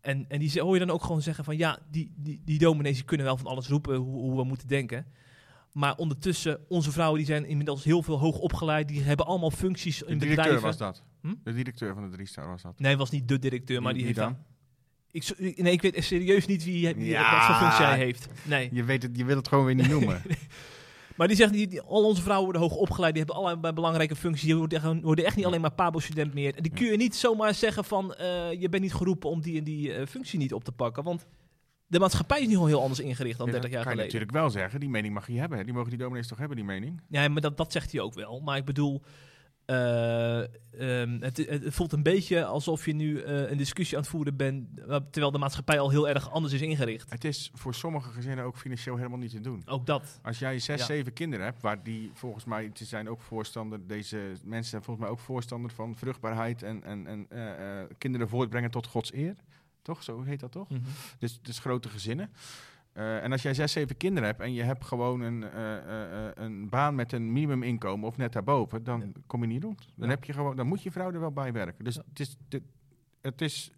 [0.00, 2.58] En, en die ze- hoor je dan ook gewoon zeggen van ja, die, die, die
[2.58, 5.06] dominees die kunnen wel van alles roepen hoe, hoe we moeten denken.
[5.72, 8.88] Maar ondertussen, onze vrouwen die zijn inmiddels heel veel hoog opgeleid.
[8.88, 10.66] Die hebben allemaal functies De in directeur bedrijven.
[10.66, 11.02] was dat.
[11.20, 11.34] Hm?
[11.44, 12.78] De directeur van de Driestar was dat.
[12.80, 14.38] Nee, was niet de directeur, maar die Wie- heeft dan.
[15.14, 17.30] Ik, nee, ik weet serieus niet wie, wie Ja.
[17.36, 18.26] wat voor functie hij heeft.
[18.42, 18.68] Nee.
[18.72, 20.22] Je, weet het, je wil het gewoon weer niet noemen.
[21.16, 24.16] Maar die zegt, die, die- al onze vrouwen worden hoog opgeleid, die hebben allerlei belangrijke
[24.16, 24.44] functies.
[24.44, 26.54] Die worden, echt- worden echt niet alleen maar pabo-student meer.
[26.54, 29.58] En die kun je niet zomaar zeggen van, eh, je bent niet geroepen om die
[29.58, 31.02] en die eh, functie niet op te pakken.
[31.04, 31.26] Want
[31.86, 33.98] de maatschappij is nu al heel anders ingericht dan Ja, 30 dat jaar kan je
[33.98, 34.20] geleden.
[34.20, 34.80] natuurlijk wel zeggen.
[34.80, 35.58] Die mening mag je hebben.
[35.58, 35.64] hè.
[35.64, 37.00] Die mogen die dominees toch hebben, die mening?
[37.08, 38.40] Ja, maar dat, dat zegt hij ook wel.
[38.40, 39.02] Maar ik bedoel,
[39.66, 44.12] eh, ehm, het, het, voelt een beetje alsof je nu eh, een discussie aan het
[44.12, 47.10] voeren bent, terwijl de maatschappij al heel erg anders is ingericht.
[47.10, 49.62] Het is voor sommige gezinnen ook financieel helemaal niet te doen.
[49.66, 50.18] Ook dat.
[50.22, 50.86] Als jij zes, Ja.
[50.86, 55.06] zeven kinderen hebt, waar die volgens mij, ze zijn ook voorstander, deze mensen zijn volgens
[55.06, 59.34] mij ook voorstander van vruchtbaarheid en, en, en eh, kinderen voortbrengen tot Gods eer.
[59.82, 60.02] Toch?
[60.02, 60.68] Zo heet dat toch?
[60.68, 60.80] Mhm.
[61.18, 62.30] Dus, dus grote gezinnen.
[62.94, 66.30] Eh, en als jij zes, zeven kinderen hebt en je hebt gewoon een, eh, eh,
[66.34, 69.06] een baan met een minimuminkomen of net daarboven, dan Ja.
[69.26, 69.78] kom je niet rond.
[69.96, 70.14] Dan, Ja.
[70.14, 71.84] heb je gewoon, dan moet je vrouw er wel bij werken.
[71.84, 72.02] Dus Ja.
[72.08, 72.36] het, is,
[73.20, 73.72] het is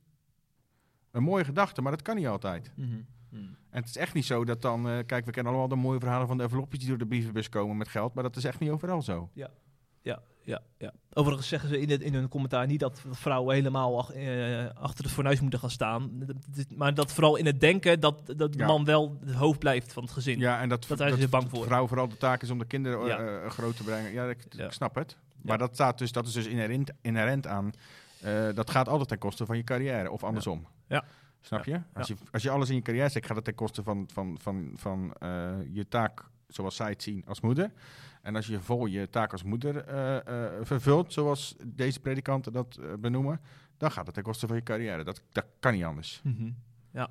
[1.11, 2.73] een mooie gedachte, maar dat kan niet altijd.
[2.77, 2.89] Mhm.
[3.31, 3.43] Mhm.
[3.71, 4.83] En het is echt niet zo dat dan...
[5.07, 7.77] kijk, we kennen allemaal de mooie verhalen van de envelopjes die door de brievenbus komen
[7.77, 8.15] met geld.
[8.15, 9.31] Maar dat is echt niet overal zo.
[9.33, 9.51] Ja,
[10.47, 10.93] ja, ja.
[11.13, 15.05] Overigens zeggen ze in, het, in hun commentaar niet dat vrouwen helemaal ach- eh, achter
[15.05, 16.25] het fornuis moeten gaan staan.
[16.77, 18.67] Maar dat vooral in het denken dat, dat de Ja.
[18.67, 20.39] man wel het hoofd blijft van het gezin.
[20.39, 21.65] Ja, en dat, Dat bang voor.
[21.65, 23.19] vrouw vooral de taak is om de kinderen eh, Ja.
[23.43, 24.13] eh, groot te brengen.
[24.13, 24.65] Ja, ik, Ja.
[24.65, 25.17] ik snap het.
[25.19, 25.41] Ja.
[25.43, 27.73] Maar dat, staat dus, dat is dus inherent, inherent aan...
[28.21, 30.11] eh, dat gaat altijd ten koste van je carrière.
[30.11, 30.67] Of andersom.
[30.89, 31.05] Ja.
[31.41, 31.75] Snap Ja.
[31.75, 31.99] je?
[31.99, 32.15] Als, je?
[32.33, 35.15] als je alles in je carrière zet, gaat het ten koste van, van, van, van
[35.19, 37.73] eh, je taak zoals zij het zien als moeder.
[38.27, 42.77] En als je vol je taak als moeder eh, eh, vervult, zoals deze predikanten dat
[42.77, 43.41] eh, benoemen,
[43.77, 45.05] dan gaat het ten koste van je carrière.
[45.05, 46.21] Dat, dat kan niet anders.
[46.25, 46.51] Mhm.
[46.93, 47.11] ja.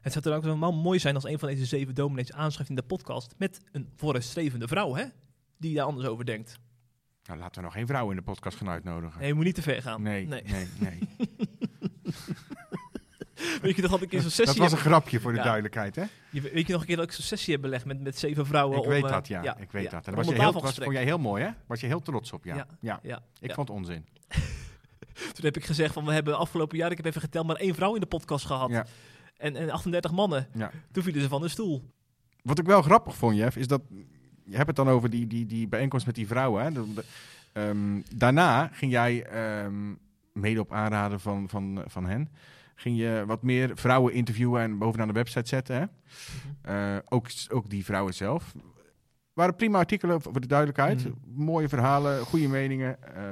[0.00, 2.76] Het zou dan ook wel mooi zijn als een van deze zeven dominees aanschrijft in
[2.76, 5.04] de podcast met een vooruitstrevende vrouw, hè?
[5.56, 6.58] Die daar anders over denkt.
[7.24, 9.18] Nou, laten we nog geen vrouw in de podcast gaan uitnodigen.
[9.18, 10.02] Nee, je moet niet te ver gaan.
[10.02, 10.42] Nee, nee.
[10.42, 10.98] nee, nee.
[13.62, 15.44] Weet je nog dat ik in zo'n Dat sessie was een grapje voor de Ja.
[15.44, 16.04] duidelijkheid, hè?
[16.30, 18.46] je, weet je nog een keer dat ik zo'n sessie heb belegd met, met zeven
[18.46, 18.76] vrouwen?
[18.78, 19.56] Ik om, weet eh, dat, ja.
[19.56, 20.06] ik weet ja, dat.
[20.06, 21.50] En daar was je heel, was, vond jij heel mooi, hè?
[21.66, 22.66] Was je heel trots op, ja.
[22.80, 23.22] Ja.
[23.40, 24.06] Ik vond het onzin.
[25.34, 27.74] Toen heb ik gezegd van we hebben afgelopen jaar, ik heb even geteld, maar één
[27.74, 28.70] vrouw in de podcast gehad.
[29.36, 30.48] En, en 38 mannen.
[30.92, 31.90] Toen vielen ze van de stoel.
[32.42, 33.82] Wat ik wel grappig vond, Jeff, is dat...
[34.44, 36.72] Je hebt het dan over die, die, die bijeenkomst met die vrouwen, hè?
[36.72, 37.04] De- de-
[37.52, 39.94] ehm, daarna ging jij, ehm,
[40.32, 42.30] mede op aanraden van, van, van hen...
[42.78, 45.84] ging je wat meer vrouwen interviewen en bovenaan de website zetten, hè?
[46.94, 48.54] Eh, ook, ook die vrouwen zelf.
[49.32, 51.04] Waren prima artikelen, voor de duidelijkheid.
[51.04, 51.14] Mhm.
[51.44, 53.14] Mooie verhalen, goede meningen.
[53.14, 53.22] eh,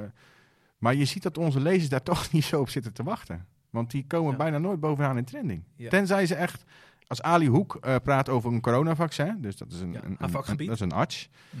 [0.77, 3.45] maar je ziet dat onze lezers daar toch niet zo op zitten te wachten.
[3.69, 4.37] Want die komen Ja.
[4.37, 5.63] bijna nooit bovenaan in trending.
[5.75, 5.89] Ja.
[5.89, 6.63] Tenzij ze echt...
[7.07, 10.57] Als Ali Hoek eh, praat over een coronavaccin, dus dat is een, Ja, een, een-
[10.65, 11.59] dat is een arts, eh,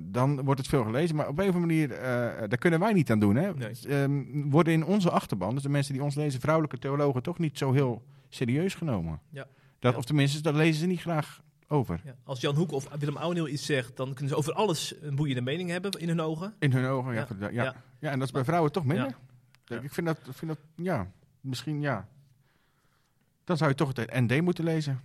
[0.00, 1.16] dan wordt het veel gelezen.
[1.16, 3.36] Maar op een of andere manier, eh, daar kunnen wij niet aan doen.
[3.36, 3.54] Hè?
[3.54, 3.72] Nee.
[3.88, 7.58] Ehm, worden in onze achterban, dus de mensen die ons lezen, vrouwelijke theologen, toch niet
[7.58, 9.20] zo heel serieus genomen.
[9.30, 9.46] Ja.
[9.78, 9.98] Dat, Ja.
[9.98, 12.00] Of tenminste, daar lezen ze niet graag over.
[12.04, 12.14] Ja.
[12.24, 15.42] Als Jan Hoek of Willem Ouweneel iets zegt, dan kunnen ze over alles een boeiende
[15.42, 16.54] mening hebben in hun ogen.
[16.58, 17.26] In hun ogen, ja.
[17.50, 17.74] Ja.
[17.98, 18.10] ja.
[18.10, 19.16] En dat is bij vrouwen toch minder.
[19.82, 21.10] Ik vind dat, vind dat, ja,
[21.40, 22.08] misschien ja.
[23.44, 25.00] Dan zou je toch het ND moeten lezen.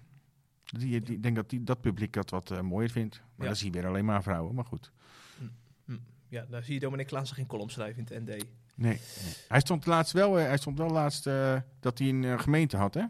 [0.67, 3.15] Die, die, ik denk dat die, dat publiek dat wat eh, mooier vindt.
[3.15, 3.45] Maar Ja.
[3.45, 4.91] dan zie je weer alleen maar vrouwen, maar goed.
[6.30, 8.27] Ja, daar zie je Dominic Klaassen geen column schrijven in het ND.
[8.27, 8.45] Nee.
[8.75, 8.99] nee.
[9.47, 12.93] Hij stond laatst wel, eh, hij stond wel laatst eh, dat hij een gemeente had,
[12.93, 12.99] hè?
[12.99, 13.10] Er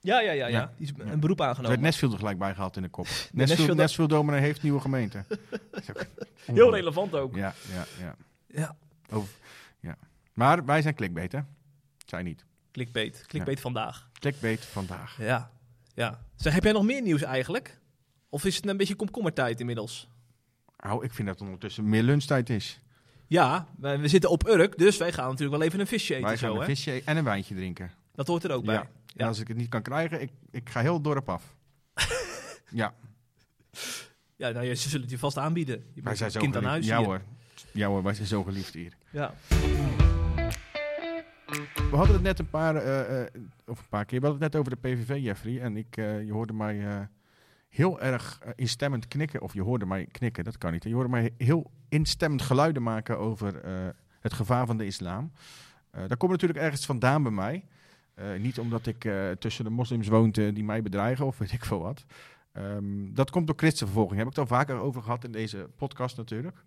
[0.00, 0.58] Ja, ja, ja, ja.
[0.58, 0.72] Ja.
[0.76, 1.12] Die is Ja.
[1.12, 1.80] een beroep werd aangenomen.
[1.80, 3.04] Nesfield er gelijk bij gehad in de kop.
[3.08, 5.24] Nashville- Nesfield, Nesfield Dominee heeft nieuwe gemeente.
[6.44, 7.34] Heel relevant ook.
[7.34, 8.14] Ja, ja, ja.
[8.46, 8.76] Ja.
[9.10, 9.34] Over,
[9.80, 9.96] ja.
[10.32, 11.40] Maar wij zijn clickbait, hè?
[12.06, 12.44] Zij niet.
[12.72, 13.24] Clickbait.
[13.26, 14.10] Clickbait vandaag.
[14.12, 15.16] Clickbait vandaag.
[15.20, 15.50] Ja.
[15.98, 16.24] Ja.
[16.36, 17.80] Zeg, heb jij nog meer nieuws eigenlijk?
[18.28, 20.08] Of is het een beetje komkommertijd inmiddels?
[20.76, 22.80] Nou, ik vind dat het ondertussen meer lunchtijd is.
[23.26, 26.36] Ja, we, zitten op Urk, dus wij gaan natuurlijk wel even een visje eten Wij
[26.36, 26.66] gaan zo, een hè?
[26.66, 27.90] visje en een wijntje drinken.
[28.14, 28.74] Dat hoort er ook bij.
[28.74, 28.88] Ja.
[29.16, 31.56] En als ik het niet kan krijgen, ik, ik ga heel het dorp af.
[32.70, 32.94] ja,
[34.36, 35.84] Ja, nou, ze zullen het je vast aanbieden.
[35.94, 37.06] Je bent kind aan huis Ja hier.
[37.06, 37.22] hoor.
[37.72, 38.92] Ja hoor, wij zijn zo geliefd hier.
[39.10, 39.34] Ja.
[41.90, 43.28] We hadden het net een paar, eh, eh,
[43.66, 45.60] of een paar keer, we hadden het net over de PVV, Jeffrey.
[45.60, 47.08] En ik, eh, je hoorde mij
[47.68, 49.42] heel erg instemmend knikken.
[49.42, 50.84] Of je hoorde mij knikken, dat kan niet.
[50.84, 53.60] Je hoorde mij heel instemmend geluiden maken over
[54.20, 55.32] het gevaar van de islam.
[55.90, 57.64] Daar komt natuurlijk ergens vandaan bij mij.
[58.38, 62.04] Niet omdat ik tussen de moslims woonde die mij bedreigen of weet ik veel wat.
[62.52, 64.18] Ehm, dat komt door christenvervolging.
[64.18, 66.62] Heb ik het al vaker over gehad in deze podcast natuurlijk.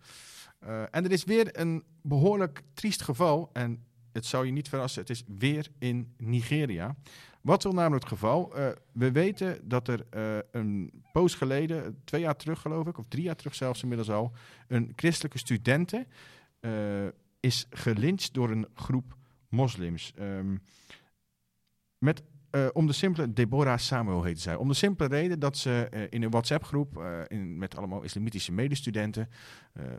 [0.92, 3.50] En er is weer een behoorlijk triest geval.
[3.54, 6.96] En het zou je niet verrassen, het is weer in Nigeria.
[7.42, 8.56] Wat wil namelijk het geval?
[8.56, 13.06] Eh, we weten dat er eh, een poos geleden, twee jaar terug geloof ik, of
[13.08, 14.32] drie jaar terug zelfs inmiddels al,
[14.68, 16.08] een christelijke studente
[16.60, 16.72] eh,
[17.40, 19.16] is gelyncht door een groep
[19.50, 20.14] moslims.
[20.16, 20.56] Ehm,
[21.98, 22.24] met,
[22.74, 24.56] om de simpele, Deborah Samuel heette zij.
[24.56, 29.30] Om de simpele reden dat ze in een WhatsApp-groep met allemaal islamitische medestudenten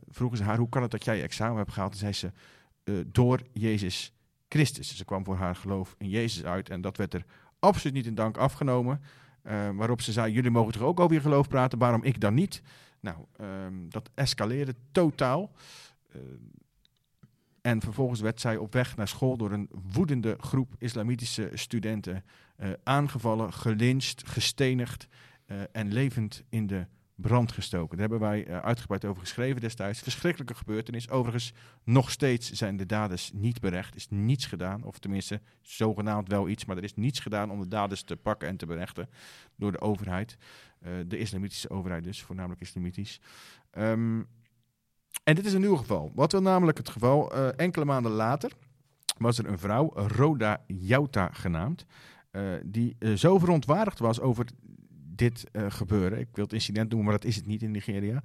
[0.09, 1.93] vroegen ze haar: hoe kan het dat jij je examen hebt gehaald?
[1.93, 2.33] En zei ze:
[2.85, 4.13] eh, door Jezus
[4.49, 4.97] Christus.
[4.97, 7.25] Ze kwam voor haar geloof in Jezus uit en dat werd er
[7.59, 9.01] absoluut niet in dank afgenomen.
[9.43, 12.35] Eh, waarop ze zei: Jullie mogen toch ook over je geloof praten, waarom ik dan
[12.35, 12.63] niet?
[13.01, 15.53] Nou, ehm, dat escaleerde totaal.
[16.13, 16.21] Eh,
[17.61, 22.25] en vervolgens werd zij op weg naar school door een woedende groep islamitische studenten
[22.83, 25.09] aangevallen, gelyncht, gestenigd
[25.73, 26.87] en levend in de
[27.23, 27.99] brand gestoken.
[27.99, 30.01] Daar hebben wij eh, uitgebreid over geschreven destijds.
[30.01, 31.11] Verschrikkelijke gebeurtenis.
[31.11, 31.53] Overigens,
[31.85, 33.97] nog steeds zijn de daders niet berecht.
[33.97, 37.69] is niets gedaan, of tenminste zogenaamd wel iets, maar er is niets gedaan om de
[37.69, 39.09] daders te pakken en te berechten
[39.57, 40.37] door de overheid.
[40.79, 43.21] Eh, de islamitische overheid dus, voornamelijk islamitisch.
[43.71, 44.23] Ehm,
[45.25, 46.13] en dit is een nieuw geval.
[46.15, 47.33] Wat wil namelijk het geval?
[47.33, 48.53] Eh, enkele maanden later
[49.19, 51.85] was er een vrouw, Roda Jouta genaamd,
[52.65, 54.47] die zo verontwaardigd was over
[55.17, 56.19] dit eh, gebeuren.
[56.19, 58.23] Ik wil het incident noemen, maar dat is het niet in Nigeria.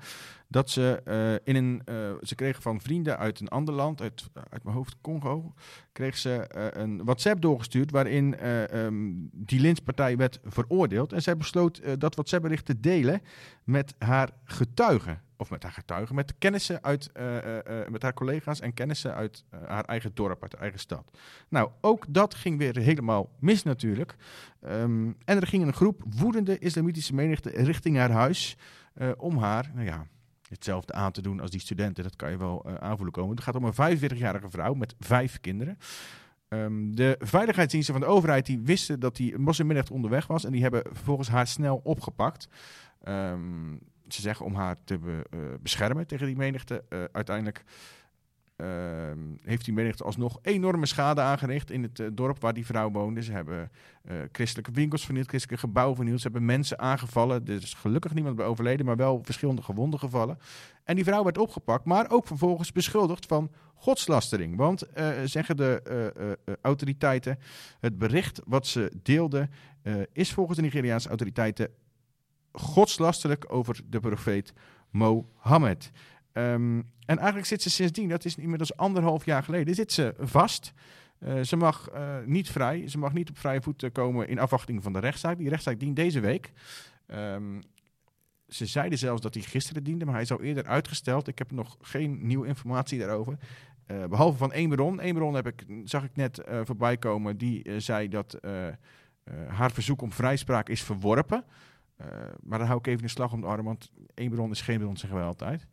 [0.48, 4.30] Dat ze eh, in een, eh, ze kregen van vrienden uit een ander land, uit,
[4.50, 5.54] uit mijn hoofd Congo,
[5.92, 6.46] kreeg ze
[6.78, 11.14] een WhatsApp doorgestuurd waarin eh, ehm, die lynchpartij werd veroordeeld.
[11.14, 13.22] En zij besloot dat WhatsApp-bericht te delen
[13.64, 15.22] met haar getuigen.
[15.38, 19.16] Of met haar getuigen, met kennissen uit, eh, eh, eh, met haar collega's en kennissen
[19.16, 21.12] uit haar eigen dorp, uit haar eigen stad.
[21.50, 24.16] Nou, ook dat ging weer helemaal mis natuurlijk.
[24.62, 28.58] Ehm, en er ging een groep woedende islamitische menigte richting haar huis
[29.18, 30.08] om haar, nou ja,
[30.50, 32.04] hetzelfde aan te doen als die studenten.
[32.04, 33.36] Dat kan je wel aanvoelen komen.
[33.36, 35.78] Het gaat om een 45-jarige vrouw met vijf kinderen.
[36.48, 40.62] Ehm, de veiligheidsdiensten van de overheid die wisten dat die moslimmenigte onderweg was en die
[40.62, 42.50] hebben vervolgens haar snel opgepakt.
[43.04, 43.76] Ehm,
[44.08, 46.84] ze zeggen om haar te eh, beschermen tegen die menigte.
[46.90, 47.64] Eh, uiteindelijk
[48.56, 52.92] ehm, heeft die menigte alsnog enorme schade aangericht in het eh, dorp waar die vrouw
[52.92, 53.24] woonde.
[53.24, 53.72] Ze hebben
[54.32, 56.22] christelijke winkels vernield, christelijke gebouwen vernield.
[56.22, 57.48] Ze hebben mensen aangevallen.
[57.48, 60.40] Er is gelukkig niemand bij overleden, maar wel verschillende gewonden gevallen.
[60.84, 64.56] En die vrouw werd opgepakt, maar ook vervolgens beschuldigd van godslastering.
[64.56, 64.84] Want,
[65.26, 67.40] zeggen de autoriteiten,
[67.80, 69.50] het bericht wat ze deelde
[69.88, 71.70] eh, is volgens de Nigeriaanse autoriteiten
[72.52, 74.54] godslasterlijk over de profeet
[74.90, 75.92] Mohammed.
[76.32, 80.74] Ehm, en eigenlijk zit ze sindsdien, dat is inmiddels anderhalf jaar geleden, zit ze vast.
[81.20, 84.84] Eh, ze mag eh, niet vrij, ze mag niet op vrije voet komen in afwachting
[84.84, 85.38] van de rechtszaak.
[85.38, 86.52] Die rechtszaak dient deze week.
[87.06, 87.62] Ehm,
[88.48, 91.28] ze zeiden zelfs dat hij gisteren diende, maar hij is al eerder uitgesteld.
[91.28, 93.38] Ik heb nog geen nieuwe informatie daarover.
[93.86, 94.70] Eh, behalve van één
[95.14, 95.34] bron.
[95.34, 97.38] Heb ik, zag ik net voorbij komen.
[97.38, 98.40] Die zei dat
[99.48, 101.44] haar verzoek om vrijspraak is verworpen.
[101.98, 102.08] Eh,
[102.44, 104.80] maar dan hou ik even een slag om de arm, want één bron is geen
[104.80, 105.68] bron, zeggen wij altijd.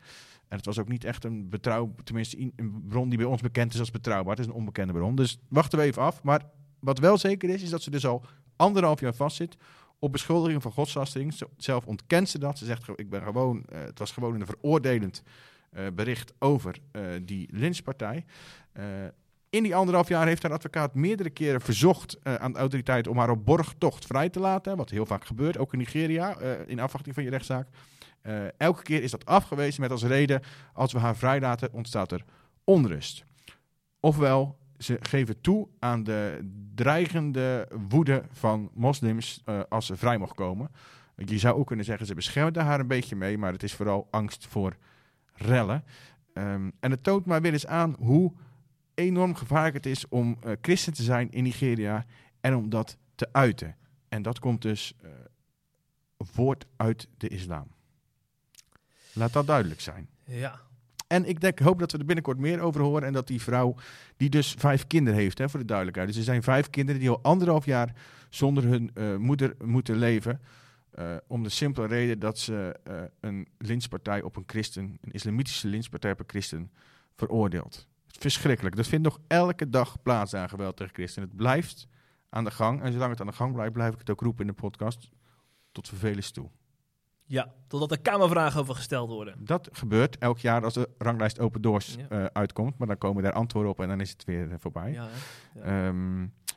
[0.48, 3.42] En het was ook niet echt een betrouw, tenminste in- een bron die bij ons
[3.42, 4.30] bekend is als betrouwbaar.
[4.36, 5.14] Het is een onbekende bron.
[5.14, 6.22] Dus wachten we even af.
[6.22, 6.42] Maar
[6.78, 8.24] wat wel zeker is, is dat ze dus al
[8.56, 9.56] anderhalf jaar vastzit
[9.98, 11.34] op beschuldiging van godslastering.
[11.56, 12.58] Zelf ontkent ze dat.
[12.58, 15.22] Ze zegt, ik ben gewoon, eh, het was gewoon een veroordelend
[15.70, 18.24] eh, bericht over eh, die lynchpartij.
[19.54, 23.18] In die anderhalf jaar heeft haar advocaat meerdere keren verzocht eh, aan de autoriteit om
[23.18, 24.76] haar op borgtocht vrij te laten.
[24.76, 27.68] Wat heel vaak gebeurt, ook in Nigeria, eh, in afwachting van je rechtszaak.
[28.22, 32.24] Eh, elke keer is dat afgewezen met als reden: als we haar vrijlaten, ontstaat er
[32.64, 33.24] onrust.
[34.00, 40.70] Ofwel, ze geven toe aan de dreigende woede van moslims als ze vrij mag komen.
[41.16, 44.08] Je zou ook kunnen zeggen, ze beschermen haar een beetje mee, maar het is vooral
[44.10, 44.76] angst voor
[45.32, 45.84] rellen.
[46.32, 48.32] Ehm, en het toont maar weer eens aan hoe
[48.94, 52.06] enorm gevaarlijk het is om eh, christen te zijn in Nigeria
[52.40, 53.76] en om dat te uiten.
[54.08, 55.10] En dat komt dus eh,
[56.18, 57.66] voort uit de islam.
[59.12, 60.08] Laat dat duidelijk zijn.
[60.24, 60.60] Ja.
[61.06, 63.06] En ik denk, hoop dat we er binnenkort meer over horen.
[63.06, 63.74] En dat die vrouw,
[64.16, 66.08] die dus vijf kinderen heeft, hè, voor de duidelijkheid.
[66.08, 67.94] Dus er zijn vijf kinderen die al anderhalf jaar
[68.28, 70.40] zonder hun eh, moeder moeten leven.
[71.26, 72.80] om de simpele reden dat ze
[73.20, 76.70] een lynchpartij op een christen, een islamitische lynchpartij op een christen,
[77.16, 77.86] veroordeelt.
[78.18, 78.76] Verschrikkelijk.
[78.76, 81.28] Dat vindt nog elke dag plaats aan geweld tegen christenen.
[81.28, 81.86] Het blijft
[82.28, 82.82] aan de gang.
[82.82, 85.08] En zolang het aan de gang blijft, blijf ik het ook roepen in de podcast.
[85.72, 86.50] Tot vervelens toe.
[87.26, 89.44] ja, totdat er kamervragen over gesteld worden.
[89.44, 92.08] Dat gebeurt elk jaar als de ranglijst Open Doors Ja.
[92.08, 92.78] eh, uitkomt.
[92.78, 94.92] Maar dan komen daar antwoorden op en dan is het weer eh, voorbij.
[94.92, 95.08] Ja,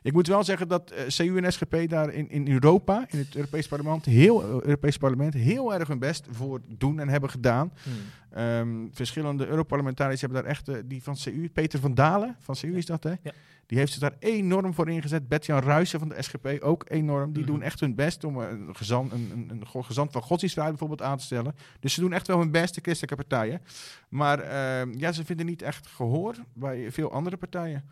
[0.02, 3.34] Ik moet wel zeggen dat eh, CU en SGP daar in, in Europa, in het
[3.36, 7.72] Europees parlement, heel, eh, Europees parlement, heel erg hun best voor doen en hebben gedaan.
[7.82, 7.92] Hmm.
[8.30, 12.76] Ehm, verschillende Europarlementariërs hebben daar echt, eh, die van CU, Peter van Dalen, van CU
[12.76, 13.10] is dat hè?
[13.22, 13.32] Ja.
[13.66, 15.28] Die heeft zich daar enorm voor ingezet.
[15.28, 17.32] Bert-Jan Ruijsen van de SGP ook enorm.
[17.32, 17.52] Die Mhm.
[17.52, 21.08] doen echt hun best om een gezant, een, een, een go- gezant van godsdienstvrijheid bijvoorbeeld
[21.10, 21.54] aan te stellen.
[21.80, 23.60] Dus ze doen echt wel hun best, de christelijke partijen.
[24.08, 27.84] Maar ehm, ja, ze vinden niet echt gehoor bij veel andere partijen.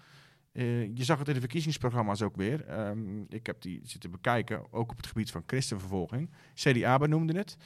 [0.57, 2.67] Eh, je zag het in de verkiezingsprogramma's ook weer.
[2.67, 6.31] Ehm, ik heb die zitten bekijken, ook op het gebied van christenvervolging.
[6.55, 7.57] CDA benoemde het.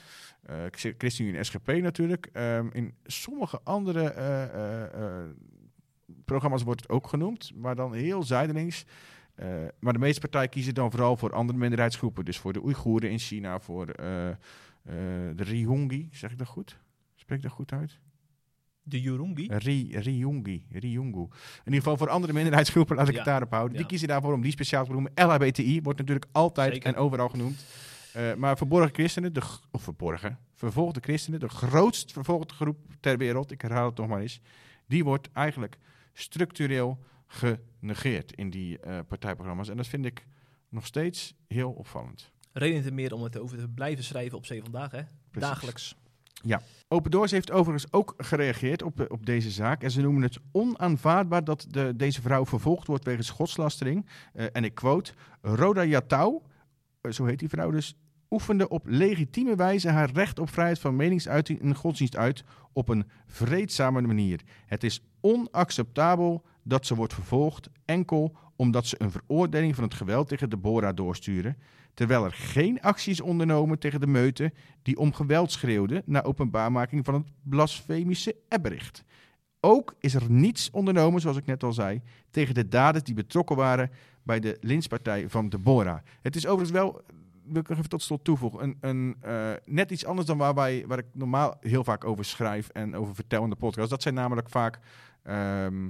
[0.43, 2.29] Eh, ChristenUnie en SGP natuurlijk.
[2.33, 5.25] Ehm, in sommige andere eh,
[6.25, 8.85] programma's wordt het ook genoemd, maar dan heel zijdelings.
[9.79, 12.25] Maar de meeste partijen kiezen dan vooral voor andere minderheidsgroepen.
[12.25, 16.09] Dus voor de Oeigoeren in China, voor de Ryungi.
[16.13, 16.79] Zeg ik dat goed?
[17.15, 18.01] Spreek ik dat goed uit?
[18.83, 19.47] De Jurungi.
[19.51, 19.91] Ri.
[19.93, 20.63] In
[21.65, 23.77] ieder geval voor andere minderheidsgroepen, laat ik Ja, het daarop houden.
[23.77, 25.13] Die kiezen daarvoor om die speciaal te benoemen.
[25.15, 26.95] LHBTI wordt natuurlijk altijd Zeker.
[26.95, 27.65] en overal genoemd.
[28.13, 33.51] Eh, maar verborgen christenen, de, of verborgen, vervolgde christenen, de grootst vervolgde groep ter wereld,
[33.51, 34.41] ik herhaal het nog maar eens,
[34.87, 35.79] die wordt eigenlijk
[36.13, 39.69] structureel genegeerd in die eh, partijprogramma's.
[39.69, 40.27] En dat vind ik
[40.69, 42.31] nog steeds heel opvallend.
[42.53, 45.03] Reden te meer om het over te blijven schrijven op zee vandaag, hè?
[45.31, 45.51] Precies.
[45.51, 45.97] Dagelijks.
[46.89, 49.83] Open Doors heeft overigens ook gereageerd op, eh, op deze zaak.
[49.83, 54.07] En ze noemen het onaanvaardbaar dat de, deze vrouw vervolgd wordt wegens godslastering.
[54.33, 56.41] Eh, en ik quote, Roda Yatau,
[57.01, 57.95] eh, zo heet die vrouw dus,
[58.31, 63.09] oefende op legitieme wijze haar recht op vrijheid van meningsuiting en godsdienst uit op een
[63.27, 64.41] vreedzame manier.
[64.67, 70.29] Het is onacceptabel dat ze wordt vervolgd enkel omdat ze een veroordeling van het geweld
[70.29, 71.57] tegen Deborah doorsturen,
[72.01, 77.05] terwijl er geen actie is ondernomen tegen de meute die om geweld schreeuwde na openbaarmaking
[77.05, 79.05] van het blasfemische bericht.
[79.61, 83.57] Ook is er niets ondernomen, zoals ik net al zei, tegen de daders die betrokken
[83.57, 83.91] waren
[84.23, 85.99] bij de lynchpartij van Deborah.
[86.23, 87.03] Het is overigens wel,
[87.45, 90.85] wil ik even tot slot toevoegen, een, een, eh, net iets anders dan waar, wij,
[90.87, 93.91] waar ik normaal heel vaak over schrijf en over vertel in de podcast.
[93.91, 94.79] Dat zijn namelijk vaak
[95.23, 95.89] ehm,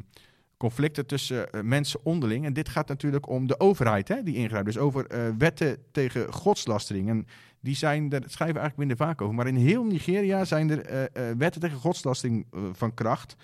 [0.61, 2.45] conflicten tussen eh, mensen onderling.
[2.45, 4.67] En dit gaat natuurlijk om de overheid hè, die ingrijpt.
[4.67, 7.09] Dus over eh, wetten tegen godslastering.
[7.09, 7.27] En
[7.61, 9.35] die zijn, daar schrijven we eigenlijk minder vaak over.
[9.35, 13.37] Maar in heel Nigeria zijn er eh, wetten tegen godslastering van kracht.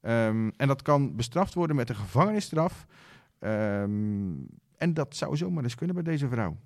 [0.00, 2.86] Ehm, en dat kan bestraft worden met een gevangenisstraf.
[3.38, 4.32] Ehm,
[4.76, 6.56] en dat zou zomaar eens kunnen bij deze vrouw.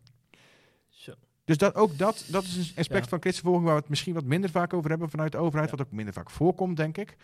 [0.88, 1.12] Zo.
[1.44, 3.08] Dus dat, ook dat, dat is een aspect Ja.
[3.08, 5.70] van christenvervolging waar we het misschien wat minder vaak over hebben vanuit de overheid.
[5.70, 5.76] Ja.
[5.76, 7.16] Wat ook minder vaak voorkomt, denk ik.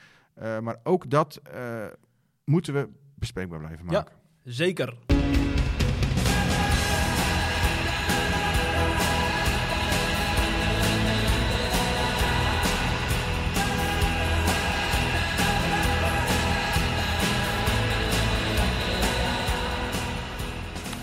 [0.61, 1.41] Maar ook dat
[2.45, 3.93] moeten we bespreekbaar blijven Ja.
[3.93, 4.15] maken.
[4.45, 4.95] Zeker.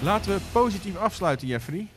[0.02, 1.88] Laten we positief afsluiten, Jeffrey.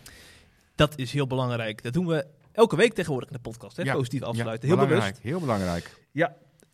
[0.74, 1.82] Dat is heel belangrijk.
[1.82, 3.76] Dat doen we elke week tegenwoordig in de podcast.
[3.76, 3.82] Hè?
[3.82, 3.94] Ja.
[3.94, 4.68] Positief afsluiten.
[4.68, 5.28] Ja, heel belangrijk, bewust.
[5.32, 6.00] Heel belangrijk.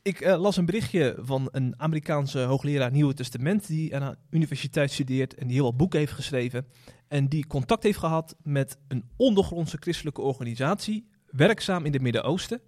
[0.08, 4.90] Ik eh, las een berichtje van een Amerikaanse hoogleraar Nieuwe Testament die aan een universiteit
[4.90, 6.66] studeert en die heel wat boeken heeft geschreven.
[7.08, 12.60] En die contact heeft gehad met een ondergrondse christelijke organisatie, werkzaam in het Midden-Oosten.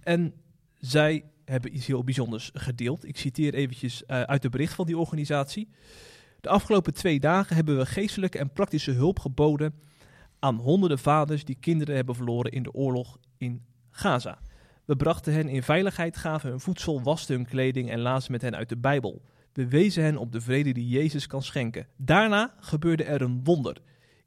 [0.00, 0.34] En
[0.78, 3.08] zij hebben iets heel bijzonders gedeeld.
[3.08, 5.68] Ik citeer eventjes eh, uit het bericht van die organisatie.
[6.40, 9.74] De afgelopen twee dagen hebben we geestelijke en praktische hulp geboden
[10.38, 14.38] aan honderden vaders die kinderen hebben verloren in de oorlog in Gaza.
[14.84, 18.56] We brachten hen in veiligheid, gaven hun voedsel, wasten hun kleding en lazen met hen
[18.56, 19.22] uit de Bijbel.
[19.52, 21.86] We wezen hen op de vrede die Jezus kan schenken.
[21.96, 23.76] Daarna gebeurde er een wonder.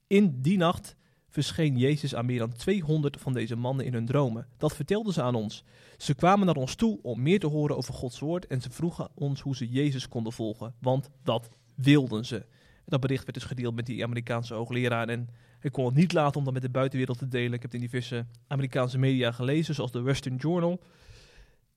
[0.08, 0.96] In die nacht
[1.30, 4.48] verscheen Jezus aan meer dan 200 van deze mannen in hun dromen.
[4.58, 5.64] Dat vertelden ze aan ons.
[5.98, 9.10] Ze kwamen naar ons toe om meer te horen over Gods woord en ze vroegen
[9.14, 12.46] ons hoe ze Jezus konden volgen, want dat wilden ze.
[12.86, 15.30] Dat bericht werd dus gedeeld met die Amerikaanse hoogleraar en
[15.66, 17.54] ik kon het niet laten om dat met de buitenwereld te delen.
[17.54, 20.80] Ik heb het in diverse Amerikaanse media gelezen, zoals de Western Journal.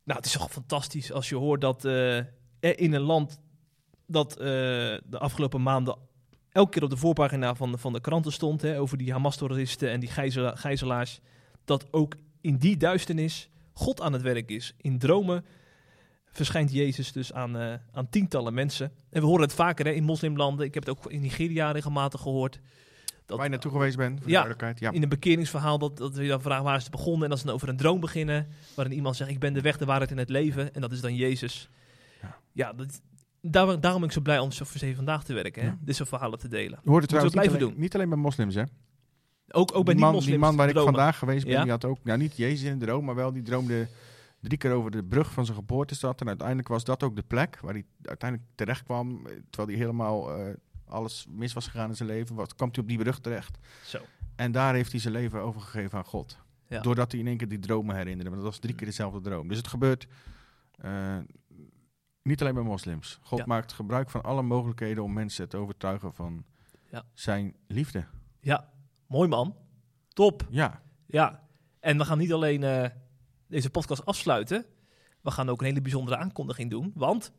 [0.04, 2.16] Nou, het is toch fantastisch als je hoort dat eh,
[2.58, 3.40] in een land
[4.06, 4.44] dat eh,
[5.04, 5.96] de afgelopen maanden
[6.52, 9.90] elke keer op de voorpagina van, de- van de kranten stond, hè, over die Hamas-terroristen
[9.90, 11.20] en die gijzela- gijzelaars,
[11.64, 14.74] dat ook in die duisternis God aan het werk is.
[14.80, 15.44] In dromen
[16.30, 18.92] verschijnt Jezus dus aan, eh, aan tientallen mensen.
[19.10, 20.66] En we horen het vaker hè, in moslimlanden.
[20.66, 22.60] Ik heb het ook in Nigeria regelmatig gehoord.
[23.28, 24.42] Dat, Waar je naartoe geweest bent, voor de Ja.
[24.42, 24.78] duidelijkheid.
[24.80, 24.90] Ja.
[24.90, 27.24] in een bekeringsverhaal dat, dat we dan vragen waar is het begonnen.
[27.24, 29.78] En als ze dan over een droom beginnen, waarin iemand zegt ik ben de weg,
[29.78, 30.74] de waarheid en het leven.
[30.74, 31.70] En dat is dan Jezus.
[32.22, 32.36] Ja.
[32.52, 33.00] Ja, dat,
[33.40, 35.62] daar, daarom ben ik zo blij om zo voor Zeven vandaag te werken.
[35.62, 35.68] Hè?
[35.68, 35.78] Ja.
[35.80, 36.78] Dit soort verhalen te delen.
[36.82, 37.82] Je hoort het trouwens niet blijven alleen, doen.
[37.84, 38.62] niet alleen bij moslims, hè?
[39.50, 40.32] Ook, ook bij die, man, moslims.
[40.32, 41.62] die man waar ik vandaag geweest ben, Ja?
[41.62, 43.88] die had ook, nou niet Jezus in de droom, maar wel die droomde
[44.40, 46.20] drie keer over de brug van zijn geboortestad.
[46.20, 49.86] En uiteindelijk was dat ook de plek waar hij uiteindelijk terecht kwam, eh, terwijl hij
[49.86, 50.54] helemaal eh,
[50.88, 53.58] alles mis was gegaan in zijn leven, wat, kwam hij op die brug terecht.
[53.84, 53.98] Zo.
[54.36, 56.38] En daar heeft hij zijn leven overgegeven aan God.
[56.68, 56.80] Ja.
[56.80, 58.30] Doordat hij in één keer die dromen herinnerde.
[58.30, 59.48] Want dat was drie keer dezelfde droom.
[59.48, 60.06] Dus het gebeurt
[60.76, 61.18] eh,
[62.22, 63.18] niet alleen bij moslims.
[63.22, 63.44] God Ja.
[63.46, 66.44] maakt gebruik van alle mogelijkheden om mensen te overtuigen van
[66.90, 67.04] Ja.
[67.14, 68.04] zijn liefde.
[68.40, 68.68] Ja,
[69.06, 69.56] mooi man.
[70.08, 70.46] Top.
[70.50, 71.46] Ja, Ja.
[71.80, 72.90] En we gaan niet alleen eh,
[73.46, 74.64] deze podcast afsluiten.
[75.20, 76.92] We gaan ook een hele bijzondere aankondiging doen.
[76.94, 77.32] Want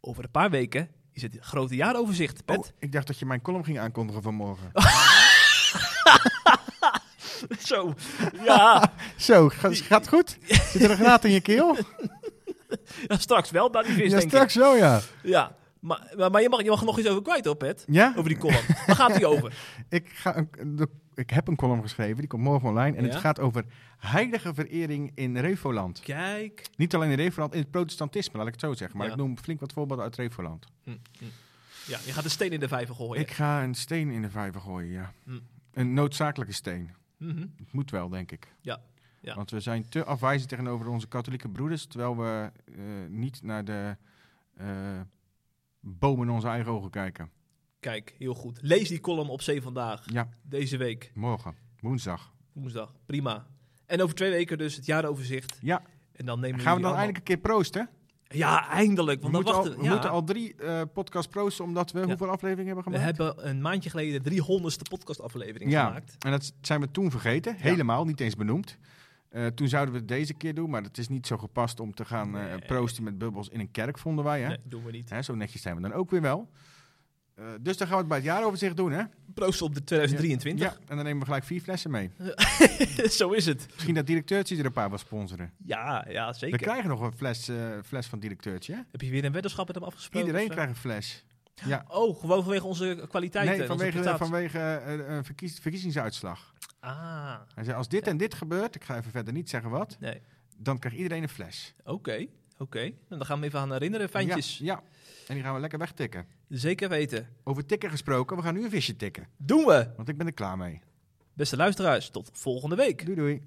[0.00, 0.88] over een paar weken
[1.22, 2.44] is het grote jaaroverzicht.
[2.44, 2.58] Pet.
[2.58, 4.70] Oh, ik dacht dat je mijn column ging aankondigen vanmorgen.
[7.58, 7.94] Zo.
[8.44, 8.92] Ja.
[9.16, 10.38] Zo, gaat, gaat het goed?
[10.48, 11.76] Zit er een graat in je keel?
[13.08, 14.96] ja, straks wel, bij die vis, Ja, denk straks wel, ja.
[14.96, 15.02] ik.
[15.22, 15.56] Ja.
[15.80, 17.84] Maar, maar, maar je, mag, je mag er nog iets over kwijt, hoor, Pet.
[17.86, 18.12] Ja?
[18.16, 18.64] Over die column.
[18.86, 19.54] Waar gaat die over?
[19.88, 20.88] Ik, ga een, de-
[21.20, 22.96] ik heb een column geschreven, die komt morgen online.
[22.96, 23.10] En Ja?
[23.10, 23.64] het gaat over
[23.98, 26.00] heilige verering in Revoland.
[26.00, 26.68] Kijk.
[26.76, 28.96] Niet alleen in Revoland, in het protestantisme, laat ik het zo zeggen.
[28.98, 29.12] Maar Ja.
[29.12, 30.66] ik noem flink wat voorbeelden uit Revoland.
[30.84, 31.24] Hm, hm.
[31.86, 33.22] Ja, je gaat een steen in de vijver gooien.
[33.22, 35.12] Ik ga een steen in de vijver gooien, ja.
[35.24, 35.38] Hm.
[35.72, 36.90] Een noodzakelijke steen.
[37.16, 37.40] Mhm.
[37.56, 38.54] Het moet wel, denk ik.
[38.60, 38.80] Ja,
[39.20, 39.34] ja.
[39.34, 42.74] Want we zijn te afwijzend tegenover onze katholieke broeders, terwijl we eh,
[43.08, 43.96] niet naar de
[44.56, 44.66] eh,
[45.80, 47.30] bomen in onze eigen ogen kijken.
[47.80, 48.58] Kijk, heel goed.
[48.62, 50.02] Lees die column op Zee Vandaag.
[50.12, 52.32] Ja, Deze week, morgen, woensdag.
[52.52, 52.92] woensdag.
[53.06, 53.46] Prima.
[53.86, 55.58] En over twee weken dus het jaaroverzicht.
[55.60, 57.88] Ja, En dan nemen gaan we dan eindelijk een keer proosten?
[58.28, 59.22] Ja, eindelijk.
[59.22, 61.90] We, Want dan moeten al, wachten we ja, moeten al drie eh podcast proosten, omdat
[61.92, 63.18] we hoeveel afleveringen hebben We gemaakt?
[63.18, 66.16] hebben een maandje geleden de 300ste podcastaflevering ja, gemaakt.
[66.24, 67.54] en dat zijn we toen vergeten.
[67.56, 68.78] Helemaal, niet eens benoemd.
[69.28, 71.94] Eh, toen zouden we het deze keer doen, maar het is niet zo gepast om
[71.94, 74.40] te gaan eh, proosten met bubbels in een kerk, vonden wij.
[74.40, 74.48] Hè?
[74.48, 75.10] Nee, doen we niet.
[75.10, 76.50] Hè, zo netjes zijn we dan ook weer wel.
[77.40, 79.02] Eh, dus dan gaan we het bij het jaaroverzicht doen, hè?
[79.34, 80.66] Proost op de 2023.
[80.72, 82.10] Ja, en dan nemen we gelijk vier flessen mee.
[83.18, 83.66] Zo is het.
[83.74, 85.52] Misschien dat directeurtje er een paar wil sponsoren.
[85.64, 86.58] Ja, ja, We zeker.
[86.58, 88.72] krijgen nog een fles, eh, fles van directeurtje.
[88.74, 88.80] hè?
[88.90, 90.26] Heb je weer een weddenschap met hem afgesproken?
[90.28, 91.24] Iedereen krijgt een fles.
[91.64, 91.84] Ja.
[91.88, 93.58] Oh, gewoon vanwege onze kwaliteiten.
[93.58, 96.54] Nee, onze vanwege, vanwege eh, een verkies- verkiezingsuitslag.
[96.80, 99.96] Ah, Hij zei, als dit en dit gebeurt, ik ga even verder niet zeggen wat,
[100.00, 100.20] nee.
[100.56, 101.74] dan krijgt iedereen een fles.
[101.84, 102.26] Oké,
[102.58, 102.80] oké.
[102.80, 104.58] Nou, Dan gaan we even aan herinneren, fijntjes.
[104.58, 104.82] Ja, ja,
[105.26, 106.26] en die gaan we lekker wegtikken.
[106.48, 107.28] Zeker weten.
[107.44, 109.26] Over tikken gesproken, we gaan nu een visje tikken.
[109.36, 109.88] Doen we.
[109.96, 110.80] Want ik ben er klaar mee.
[111.34, 113.04] Beste luisteraars, tot volgende week.
[113.04, 113.42] Doei doei.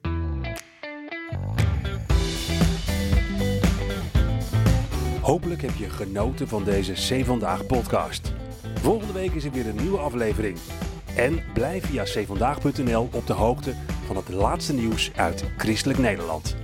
[5.21, 8.33] Hopelijk heb je genoten van deze C Vandaag podcast.
[8.75, 10.57] Volgende week is er weer een nieuwe aflevering.
[11.15, 13.73] En blijf via cvandaag.nl op de hoogte
[14.05, 16.55] van het laatste nieuws uit Christelijk Nederland.